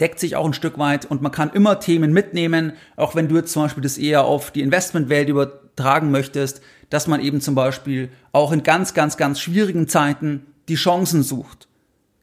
deckt 0.00 0.18
sich 0.18 0.34
auch 0.34 0.44
ein 0.44 0.54
Stück 0.54 0.78
weit 0.78 1.06
und 1.06 1.22
man 1.22 1.30
kann 1.30 1.50
immer 1.50 1.78
Themen 1.78 2.12
mitnehmen, 2.12 2.72
auch 2.96 3.14
wenn 3.14 3.28
du 3.28 3.36
jetzt 3.36 3.52
zum 3.52 3.62
Beispiel 3.62 3.82
das 3.82 3.98
eher 3.98 4.24
auf 4.24 4.50
die 4.50 4.62
Investmentwelt 4.62 5.28
übertragen 5.28 6.10
möchtest, 6.10 6.62
dass 6.90 7.06
man 7.06 7.20
eben 7.20 7.40
zum 7.40 7.54
Beispiel 7.54 8.08
auch 8.32 8.50
in 8.52 8.64
ganz, 8.64 8.94
ganz, 8.94 9.16
ganz 9.16 9.38
schwierigen 9.38 9.86
Zeiten 9.86 10.46
die 10.68 10.74
Chancen 10.74 11.22
sucht. 11.22 11.68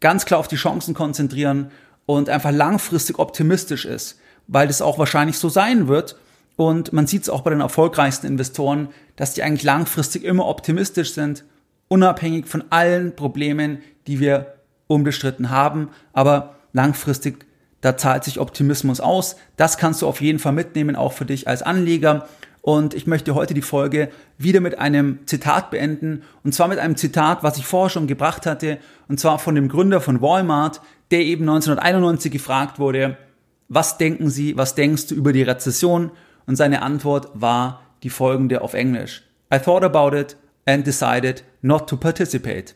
Ganz 0.02 0.26
klar 0.26 0.40
auf 0.40 0.50
die 0.50 0.58
Chancen 0.58 0.94
konzentrieren 0.94 1.72
und 2.06 2.30
einfach 2.30 2.52
langfristig 2.52 3.18
optimistisch 3.20 3.86
ist, 3.86 4.20
weil 4.48 4.68
das 4.68 4.82
auch 4.82 5.00
wahrscheinlich 5.00 5.38
so 5.38 5.48
sein 5.48 5.88
wird. 5.88 6.18
Und 6.58 6.92
man 6.92 7.08
sieht 7.08 7.24
es 7.24 7.30
auch 7.30 7.42
bei 7.42 7.52
den 7.52 7.62
erfolgreichsten 7.62 8.28
Investoren, 8.28 8.90
dass 9.16 9.34
die 9.34 9.44
eigentlich 9.44 9.64
langfristig 9.64 10.26
immer 10.26 10.48
optimistisch 10.48 11.14
sind, 11.14 11.46
unabhängig 11.88 12.48
von 12.48 12.66
allen 12.70 13.16
Problemen, 13.16 13.80
die 14.08 14.20
wir 14.20 14.56
unbestritten 14.88 15.50
haben, 15.50 15.90
aber 16.12 16.56
langfristig 16.74 17.46
da 17.82 17.98
zahlt 17.98 18.24
sich 18.24 18.40
Optimismus 18.40 19.00
aus. 19.02 19.36
Das 19.58 19.78
kannst 19.78 20.02
du 20.02 20.08
auf 20.08 20.22
jeden 20.22 20.40
Fall 20.40 20.54
mitnehmen, 20.54 20.96
auch 20.96 21.14
für 21.14 21.26
dich 21.26 21.48
als 21.48 21.64
Anleger. 21.64 22.28
Und 22.62 22.94
ich 22.94 23.08
möchte 23.08 23.34
heute 23.34 23.54
die 23.54 23.62
Folge 23.62 24.10
wieder 24.38 24.60
mit 24.60 24.78
einem 24.78 25.20
Zitat 25.26 25.72
beenden. 25.72 26.24
Und 26.44 26.54
zwar 26.54 26.68
mit 26.68 26.80
einem 26.80 26.96
Zitat, 26.96 27.42
was 27.44 27.58
ich 27.58 27.66
vorher 27.66 27.90
schon 27.90 28.08
gebracht 28.08 28.46
hatte. 28.46 28.78
Und 29.08 29.20
zwar 29.20 29.40
von 29.40 29.56
dem 29.56 29.68
Gründer 29.68 30.00
von 30.00 30.22
Walmart, 30.22 30.82
der 31.10 31.22
eben 31.22 31.50
1991 31.50 32.32
gefragt 32.32 32.80
wurde, 32.80 33.18
was 33.68 33.98
denken 33.98 34.30
Sie, 34.30 34.58
was 34.58 34.76
denkst 34.76 35.08
du 35.08 35.16
über 35.16 35.34
die 35.34 35.44
Rezession? 35.44 36.12
Und 36.46 36.56
seine 36.56 36.82
Antwort 36.82 37.30
war, 37.34 37.82
die 38.04 38.10
folgende 38.10 38.62
auf 38.62 38.74
Englisch. 38.74 39.24
I 39.54 39.60
thought 39.60 39.84
about 39.84 40.16
it 40.16 40.36
and 40.66 40.86
decided 40.86 41.44
not 41.62 41.88
to 41.88 41.98
participate. 41.98 42.76